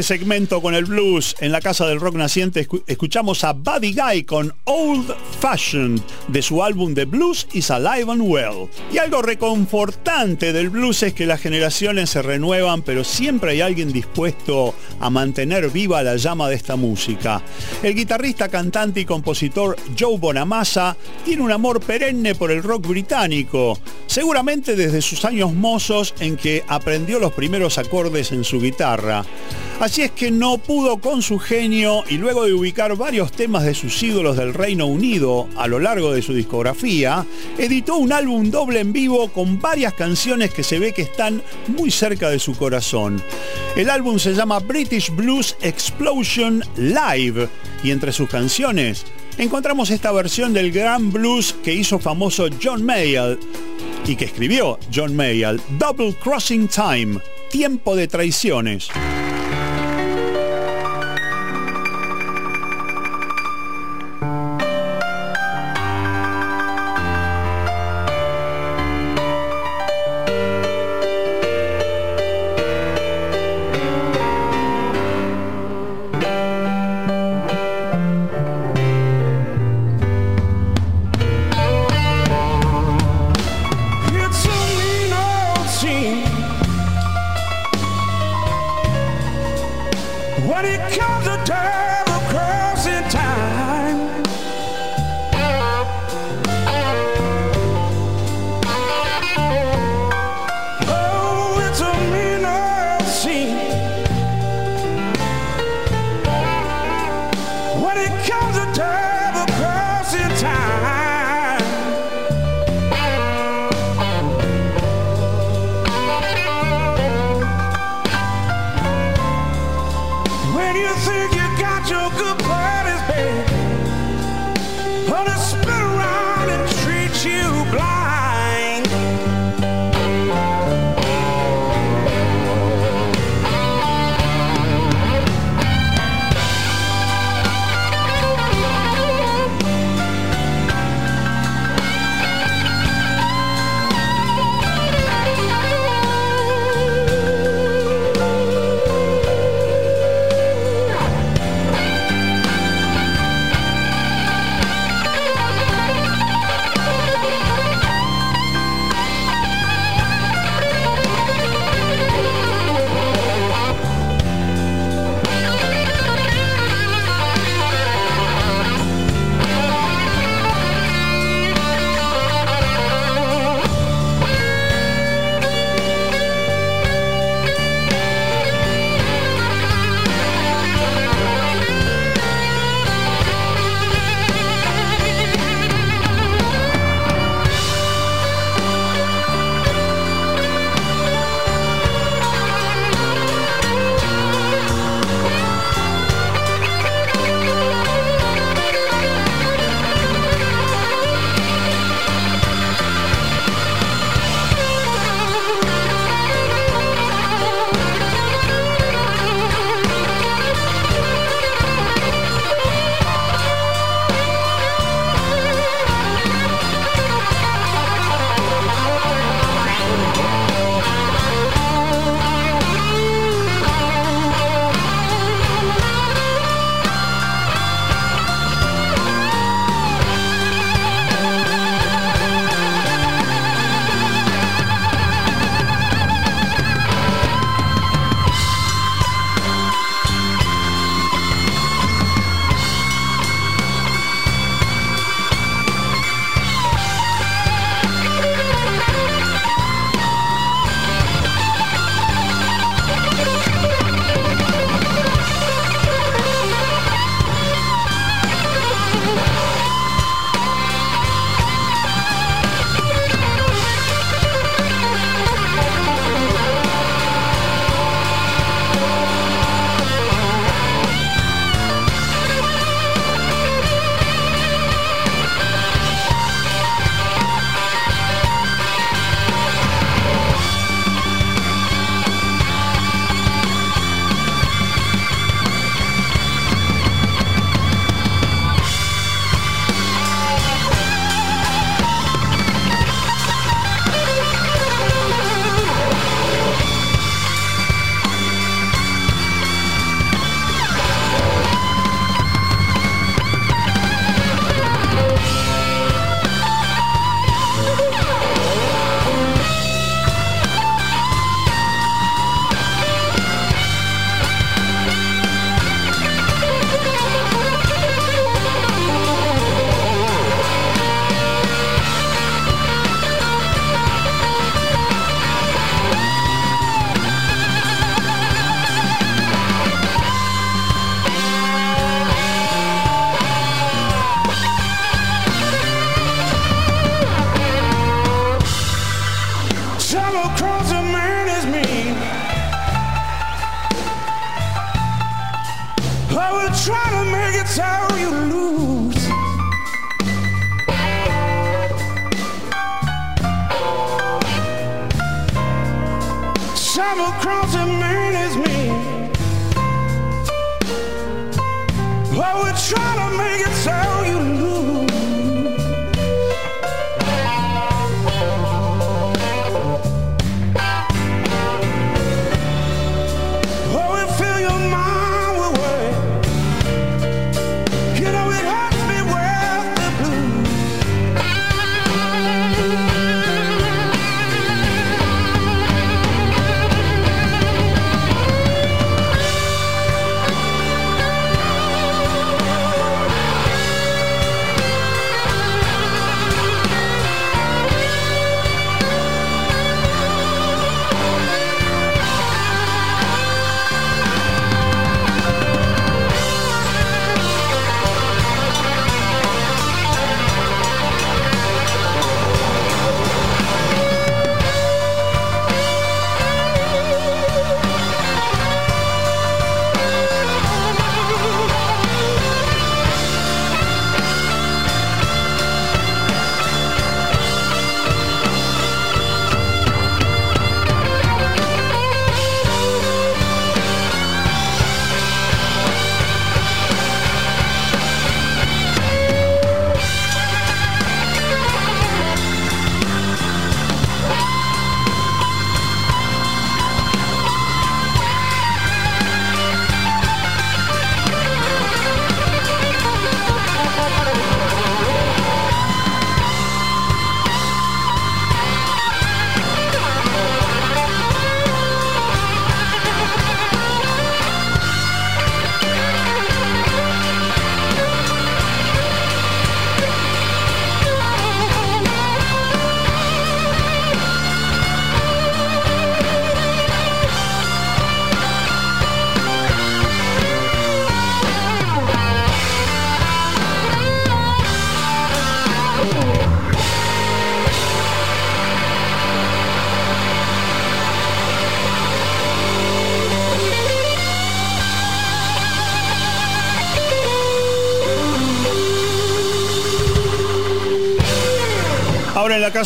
Segmento 0.04 0.60
con 0.62 0.74
el 0.74 0.84
blues 0.84 1.34
en 1.40 1.50
la 1.52 1.60
Casa 1.60 1.86
del 1.86 2.00
Rock 2.00 2.14
Naciente 2.16 2.68
escu- 2.68 2.82
escuchamos 2.86 3.42
a 3.44 3.52
Buddy 3.52 3.94
Guy 3.94 4.24
con 4.24 4.54
Old 4.64 5.14
Fashioned 5.40 6.00
de 6.28 6.42
su 6.42 6.62
álbum 6.62 6.94
The 6.94 7.06
Blues 7.06 7.46
is 7.52 7.70
Alive 7.70 8.12
and 8.12 8.22
Well. 8.22 8.68
Y 8.92 8.98
algo 8.98 9.22
reconfortante 9.22 10.52
del 10.52 10.70
blues 10.70 11.02
es 11.02 11.14
que 11.14 11.26
las 11.26 11.40
generaciones 11.40 12.10
se 12.10 12.22
renuevan 12.22 12.82
pero 12.82 13.02
siempre 13.04 13.52
hay 13.52 13.60
alguien 13.62 13.92
dispuesto 13.92 14.74
a 15.00 15.10
mantener 15.10 15.70
viva 15.70 16.02
la 16.02 16.16
llama 16.16 16.48
de 16.48 16.54
esta 16.56 16.76
música. 16.76 17.42
El 17.82 17.94
guitarrista, 17.94 18.48
cantante 18.48 19.00
y 19.00 19.04
compositor 19.04 19.76
Joe 19.98 20.18
Bonamassa 20.18 20.96
tiene 21.24 21.42
un 21.42 21.50
amor 21.52 21.80
perenne 21.80 22.34
por 22.34 22.50
el 22.50 22.62
rock 22.62 22.86
británico, 22.86 23.78
seguramente 24.06 24.76
desde 24.76 25.00
sus 25.02 25.24
años 25.24 25.52
mozos 25.52 26.14
en 26.20 26.36
que 26.36 26.62
aprendió 26.68 27.18
los 27.18 27.32
primeros 27.32 27.78
acordes 27.78 28.32
en 28.32 28.44
su 28.44 28.60
guitarra. 28.60 29.24
Así 29.84 30.00
es 30.00 30.12
que 30.12 30.30
no 30.30 30.56
pudo 30.56 30.96
con 30.96 31.20
su 31.20 31.38
genio 31.38 32.04
y 32.08 32.16
luego 32.16 32.46
de 32.46 32.54
ubicar 32.54 32.96
varios 32.96 33.30
temas 33.30 33.64
de 33.64 33.74
sus 33.74 34.02
ídolos 34.02 34.34
del 34.38 34.54
Reino 34.54 34.86
Unido 34.86 35.46
a 35.58 35.66
lo 35.66 35.78
largo 35.78 36.10
de 36.10 36.22
su 36.22 36.32
discografía, 36.32 37.26
editó 37.58 37.96
un 37.96 38.10
álbum 38.10 38.50
doble 38.50 38.80
en 38.80 38.94
vivo 38.94 39.28
con 39.28 39.60
varias 39.60 39.92
canciones 39.92 40.54
que 40.54 40.62
se 40.62 40.78
ve 40.78 40.94
que 40.94 41.02
están 41.02 41.42
muy 41.66 41.90
cerca 41.90 42.30
de 42.30 42.38
su 42.38 42.56
corazón. 42.56 43.22
El 43.76 43.90
álbum 43.90 44.18
se 44.18 44.32
llama 44.32 44.58
British 44.60 45.14
Blues 45.14 45.54
Explosion 45.60 46.64
Live 46.78 47.50
y 47.82 47.90
entre 47.90 48.12
sus 48.12 48.30
canciones 48.30 49.04
encontramos 49.36 49.90
esta 49.90 50.12
versión 50.12 50.54
del 50.54 50.72
gran 50.72 51.12
blues 51.12 51.54
que 51.62 51.74
hizo 51.74 51.98
famoso 51.98 52.46
John 52.62 52.86
Mayall 52.86 53.38
y 54.06 54.16
que 54.16 54.24
escribió 54.24 54.78
John 54.94 55.14
Mayall, 55.14 55.60
Double 55.78 56.14
Crossing 56.14 56.68
Time, 56.68 57.18
Tiempo 57.50 57.94
de 57.94 58.08
Traiciones. 58.08 58.88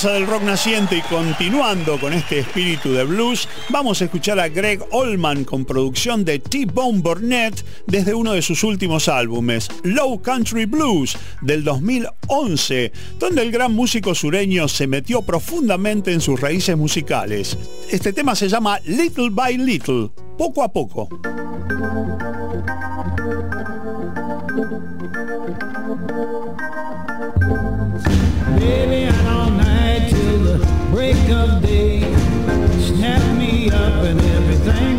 Del 0.02 0.28
Rock 0.28 0.42
Naciente 0.44 0.96
y 0.96 1.00
continuando 1.02 1.98
con 1.98 2.12
este 2.12 2.38
espíritu 2.38 2.92
de 2.92 3.02
blues, 3.02 3.48
vamos 3.68 4.00
a 4.00 4.04
escuchar 4.04 4.38
a 4.38 4.48
Greg 4.48 4.80
Allman 4.92 5.42
con 5.42 5.64
producción 5.64 6.24
de 6.24 6.38
T-Bone 6.38 7.00
Burnett 7.00 7.64
desde 7.88 8.14
uno 8.14 8.32
de 8.32 8.42
sus 8.42 8.62
últimos 8.62 9.08
álbumes, 9.08 9.68
Low 9.82 10.22
Country 10.22 10.66
Blues, 10.66 11.18
del 11.40 11.64
2011, 11.64 12.92
donde 13.18 13.42
el 13.42 13.50
gran 13.50 13.72
músico 13.74 14.14
sureño 14.14 14.68
se 14.68 14.86
metió 14.86 15.22
profundamente 15.22 16.12
en 16.12 16.20
sus 16.20 16.40
raíces 16.40 16.76
musicales. 16.76 17.58
Este 17.90 18.12
tema 18.12 18.36
se 18.36 18.48
llama 18.48 18.78
Little 18.84 19.30
by 19.30 19.58
Little, 19.58 20.10
poco 20.36 20.62
a 20.62 20.72
poco. 20.72 21.08
Break 31.12 31.30
of 31.30 31.62
day. 31.62 32.00
Snap 32.80 33.38
me 33.38 33.70
up 33.70 34.04
and 34.04 34.20
everything 34.20 34.97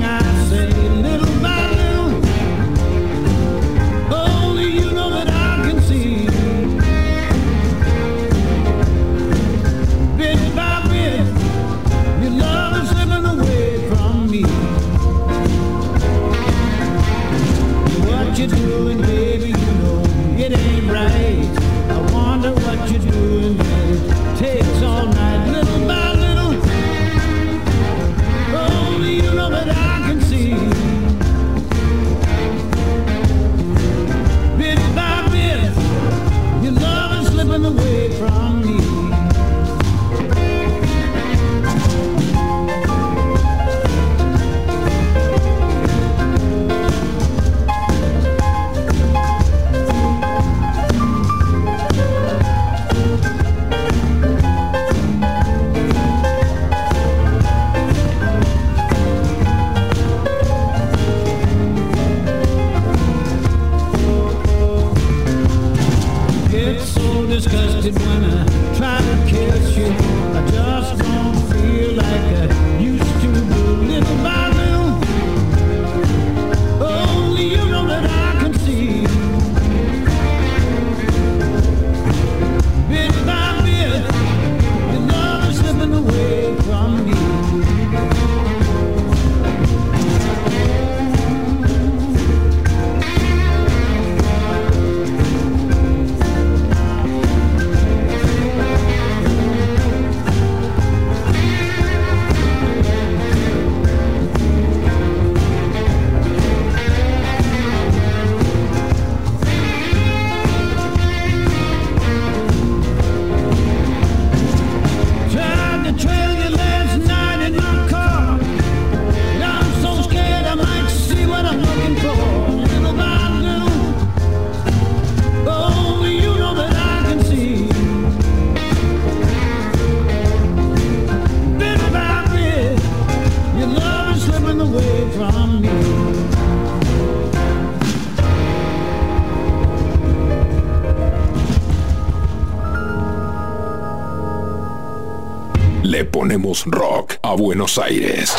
rock 146.65 147.17
a 147.21 147.33
Buenos 147.33 147.77
Aires. 147.77 148.35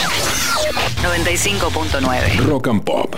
95.9. 1.03 2.47
Rock 2.47 2.69
and 2.69 2.83
Pop. 2.85 3.17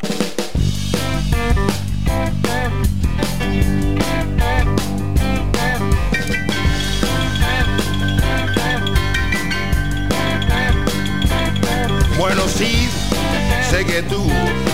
Bueno, 12.19 12.43
sí, 12.49 12.89
sé 13.71 13.85
que 13.85 14.03
tú 14.03 14.31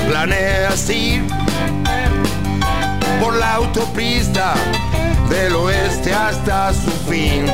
planeas 0.08 0.90
ir 0.90 1.22
por 3.20 3.34
la 3.34 3.54
autopista 3.54 4.54
del 5.30 5.54
oeste 5.54 6.12
hasta 6.12 6.72
su 6.74 6.90
fin. 7.08 7.46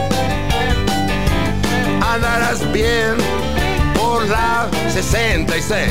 66. 4.95 5.91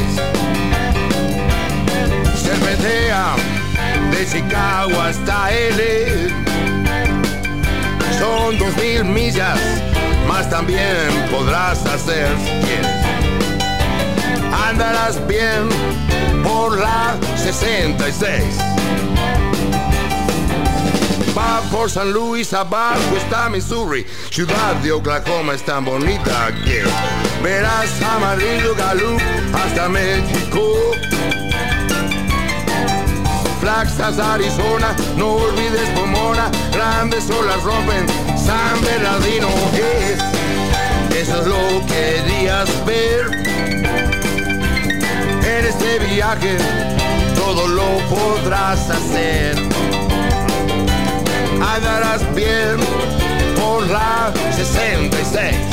Cervetea 2.42 3.36
de 4.12 4.26
Chicago 4.26 5.02
hasta 5.02 5.52
L. 5.52 6.30
Son 8.18 8.58
dos 8.58 8.76
mil 8.78 9.04
millas, 9.04 9.60
más 10.28 10.50
también 10.50 11.10
podrás 11.30 11.86
hacer 11.86 12.30
quieres 12.64 13.04
andarás 14.70 15.26
bien 15.28 15.70
por 16.44 16.78
la 16.78 17.16
66. 17.36 18.44
Va 21.38 21.62
por 21.72 21.90
San 21.90 22.14
Luis, 22.14 22.54
abajo 22.54 23.18
está 23.18 23.50
Missouri, 23.50 24.06
ciudad 24.30 24.76
de 24.82 24.92
Oklahoma 24.92 25.54
es 25.54 25.64
tan 25.64 25.84
bonita 25.84 26.52
que 26.64 26.84
verás 27.44 28.02
amarillo 28.02 28.74
Galú 28.76 29.18
hasta 29.54 29.90
México. 29.90 30.62
Flaxas, 33.60 34.18
Arizona, 34.20 34.96
no 35.18 35.36
olvides 35.36 35.88
Pomona, 35.96 36.50
grandes 36.72 37.30
olas 37.30 37.62
rompen 37.64 38.06
San 38.38 38.82
Bernardino. 38.82 39.50
Es, 39.74 41.18
eso 41.18 41.42
es 41.42 41.48
lo 41.48 41.86
que 41.88 42.24
querías 42.26 42.86
ver 42.86 43.44
en 45.46 45.66
este 45.66 46.00
viaje 46.00 46.58
todo 47.36 47.68
lo 47.68 47.98
podrás 48.10 48.90
hacer. 48.90 49.56
Andarás 51.62 52.22
bien 52.36 52.78
por 53.56 53.88
la 53.88 54.32
66. 54.56 55.73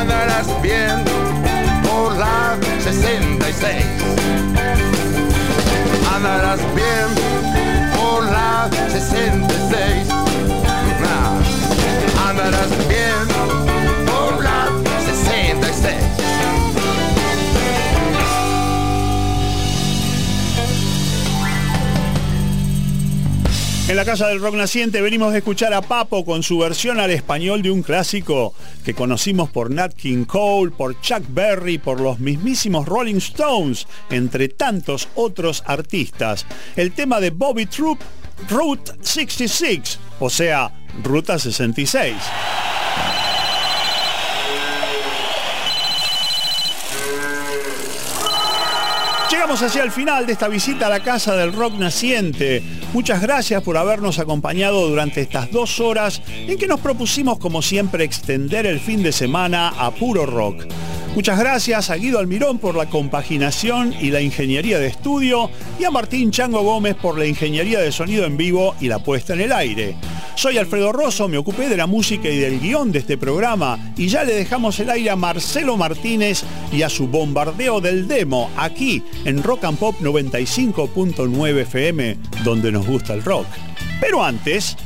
andarás 0.00 0.46
bien 0.62 1.04
por 1.82 2.16
la 2.16 2.56
66. 2.82 3.84
Andarás 6.14 6.60
bien 6.74 7.08
por 7.96 8.24
la 8.24 8.68
66. 8.90 10.08
Ah, 11.04 12.28
Andarás 12.28 12.70
bien 12.88 13.57
En 23.88 23.96
la 23.96 24.04
Casa 24.04 24.28
del 24.28 24.42
Rock 24.42 24.54
Naciente 24.54 25.00
venimos 25.00 25.32
a 25.32 25.38
escuchar 25.38 25.72
a 25.72 25.80
Papo 25.80 26.22
con 26.22 26.42
su 26.42 26.58
versión 26.58 27.00
al 27.00 27.10
español 27.10 27.62
de 27.62 27.70
un 27.70 27.82
clásico 27.82 28.52
que 28.84 28.92
conocimos 28.92 29.48
por 29.48 29.70
Nat 29.70 29.94
King 29.94 30.26
Cole, 30.26 30.72
por 30.72 31.00
Chuck 31.00 31.22
Berry, 31.30 31.78
por 31.78 31.98
los 31.98 32.18
mismísimos 32.18 32.84
Rolling 32.84 33.16
Stones, 33.16 33.86
entre 34.10 34.50
tantos 34.50 35.08
otros 35.14 35.62
artistas. 35.64 36.44
El 36.76 36.92
tema 36.92 37.18
de 37.18 37.30
Bobby 37.30 37.64
Troop, 37.64 37.98
Route 38.50 38.92
66, 39.00 39.98
o 40.20 40.28
sea, 40.28 40.70
Ruta 41.02 41.38
66. 41.38 42.14
Llegamos 49.48 49.66
hacia 49.66 49.82
el 49.82 49.90
final 49.90 50.26
de 50.26 50.34
esta 50.34 50.46
visita 50.46 50.88
a 50.88 50.90
la 50.90 51.02
Casa 51.02 51.34
del 51.34 51.54
Rock 51.54 51.72
Naciente. 51.72 52.62
Muchas 52.92 53.22
gracias 53.22 53.62
por 53.62 53.78
habernos 53.78 54.18
acompañado 54.18 54.86
durante 54.86 55.22
estas 55.22 55.50
dos 55.50 55.80
horas 55.80 56.20
en 56.28 56.58
que 56.58 56.66
nos 56.66 56.80
propusimos, 56.80 57.38
como 57.38 57.62
siempre, 57.62 58.04
extender 58.04 58.66
el 58.66 58.78
fin 58.78 59.02
de 59.02 59.10
semana 59.10 59.70
a 59.70 59.90
puro 59.90 60.26
rock. 60.26 60.66
Muchas 61.14 61.38
gracias 61.38 61.90
a 61.90 61.96
Guido 61.96 62.20
Almirón 62.20 62.58
por 62.58 62.76
la 62.76 62.86
compaginación 62.86 63.92
y 64.00 64.10
la 64.10 64.20
ingeniería 64.20 64.78
de 64.78 64.86
estudio 64.86 65.50
y 65.78 65.84
a 65.84 65.90
Martín 65.90 66.30
Chango 66.30 66.62
Gómez 66.62 66.94
por 66.94 67.18
la 67.18 67.26
ingeniería 67.26 67.80
de 67.80 67.90
sonido 67.90 68.24
en 68.24 68.36
vivo 68.36 68.76
y 68.80 68.88
la 68.88 69.00
puesta 69.00 69.32
en 69.32 69.40
el 69.40 69.52
aire. 69.52 69.96
Soy 70.36 70.56
Alfredo 70.58 70.92
Rosso, 70.92 71.26
me 71.26 71.36
ocupé 71.36 71.68
de 71.68 71.76
la 71.76 71.88
música 71.88 72.28
y 72.28 72.38
del 72.38 72.60
guion 72.60 72.92
de 72.92 73.00
este 73.00 73.18
programa 73.18 73.92
y 73.96 74.06
ya 74.06 74.22
le 74.22 74.34
dejamos 74.34 74.78
el 74.78 74.90
aire 74.90 75.10
a 75.10 75.16
Marcelo 75.16 75.76
Martínez 75.76 76.44
y 76.70 76.82
a 76.82 76.88
su 76.88 77.08
bombardeo 77.08 77.80
del 77.80 78.06
demo 78.06 78.48
aquí 78.56 79.02
en 79.24 79.42
Rock 79.42 79.64
and 79.64 79.78
Pop 79.78 79.96
95.9 80.00 81.60
FM, 81.62 82.18
donde 82.44 82.70
nos 82.70 82.86
gusta 82.86 83.14
el 83.14 83.24
rock. 83.24 83.46
Pero 84.00 84.22
antes, 84.22 84.76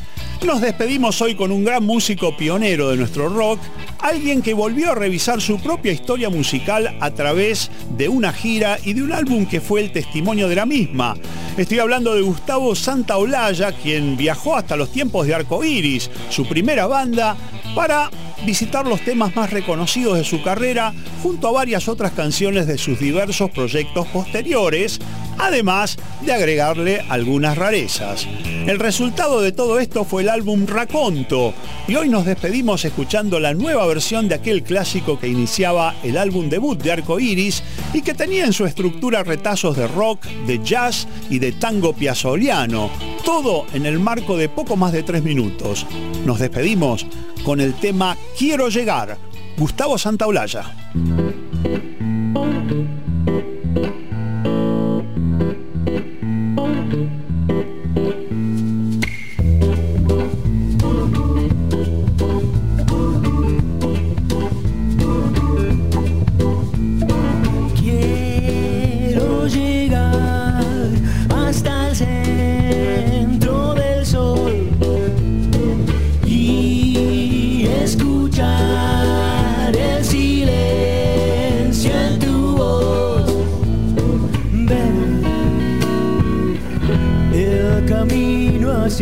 nos 0.45 0.61
despedimos 0.61 1.21
hoy 1.21 1.35
con 1.35 1.53
un 1.53 1.65
gran 1.65 1.85
músico 1.85 2.37
pionero 2.37 2.91
de 2.91 2.97
nuestro 2.97 3.29
rock, 3.29 3.61
alguien 4.01 4.43
que 4.43 4.55
volvió 4.55 4.91
a 4.91 4.95
revisar 4.95 5.41
su 5.41 5.61
propia 5.61 5.93
historia 5.93 6.31
musical 6.31 6.97
a 7.01 7.11
través 7.13 7.71
de 7.97 8.09
una 8.09 8.33
gira 8.33 8.79
y 8.83 8.95
de 8.95 9.03
un 9.03 9.13
álbum 9.13 9.47
que 9.47 9.61
fue 9.61 9.81
el 9.81 9.93
testimonio 9.93 10.49
de 10.49 10.57
la 10.57 10.67
misma. 10.67 11.15
Estoy 11.57 11.79
hablando 11.79 12.15
de 12.15 12.23
Gustavo 12.23 12.75
Santaolalla, 12.75 13.73
quien 13.73 14.17
viajó 14.17 14.57
hasta 14.57 14.77
los 14.77 14.91
tiempos 14.91 15.27
de 15.27 15.35
Arco 15.35 15.63
Iris, 15.65 16.11
su 16.29 16.47
primera 16.47 16.87
banda, 16.87 17.37
para 17.75 18.11
visitar 18.45 18.87
los 18.87 19.01
temas 19.05 19.35
más 19.37 19.51
reconocidos 19.51 20.19
de 20.19 20.25
su 20.25 20.43
carrera 20.43 20.93
junto 21.23 21.49
a 21.49 21.53
varias 21.53 21.89
otras 21.89 22.13
canciones 22.13 22.67
de 22.67 22.79
sus 22.79 22.99
diversos 22.99 23.51
proyectos 23.51 24.07
posteriores, 24.09 24.99
además 25.39 25.97
de 26.23 26.33
agregarle 26.33 27.05
algunas 27.09 27.57
rarezas. 27.57 28.27
El 28.67 28.79
resultado 28.79 29.41
de 29.41 29.53
todo 29.53 29.79
esto 29.81 30.05
fue 30.05 30.23
el 30.23 30.29
álbum 30.29 30.67
Raconto, 30.67 31.55
y 31.89 31.97
hoy 31.97 32.09
nos 32.09 32.25
despedimos 32.25 32.85
escuchando 32.85 33.41
la 33.41 33.55
nueva 33.55 33.87
versión 33.87 34.29
de 34.29 34.37
aquel 34.37 34.63
clásico 34.63 35.19
que 35.19 35.29
iniciaba 35.29 35.95
el 36.03 36.17
álbum 36.17 36.49
debut 36.49 36.81
de 36.81 36.93
Arco 36.93 37.19
Iris 37.19 37.63
y 37.93 38.03
que 38.03 38.15
tenía 38.15 38.45
en 38.45 38.53
su 38.53 38.67
estructura 38.67 39.25
retazos 39.25 39.77
de 39.77 39.89
rock, 39.89 40.25
de 40.47 40.63
jazz 40.63 41.07
y 41.29 41.39
de 41.39 41.53
tango 41.53 41.93
piazzoliano, 41.93 42.91
todo 43.25 43.67
en 43.75 43.87
el 43.87 43.99
marco 43.99 44.37
de 44.37 44.49
poco 44.49 44.77
más 44.77 44.93
de 44.93 45.03
tres 45.03 45.23
minutos. 45.23 45.87
Nos 46.25 46.39
despedimos 46.39 47.07
con 47.45 47.61
el 47.61 47.75
tema 47.75 48.17
Quiero 48.37 48.69
llegar, 48.69 49.19
Gustavo 49.57 49.99
Santaolalla. 49.99 50.65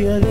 El 0.09 0.30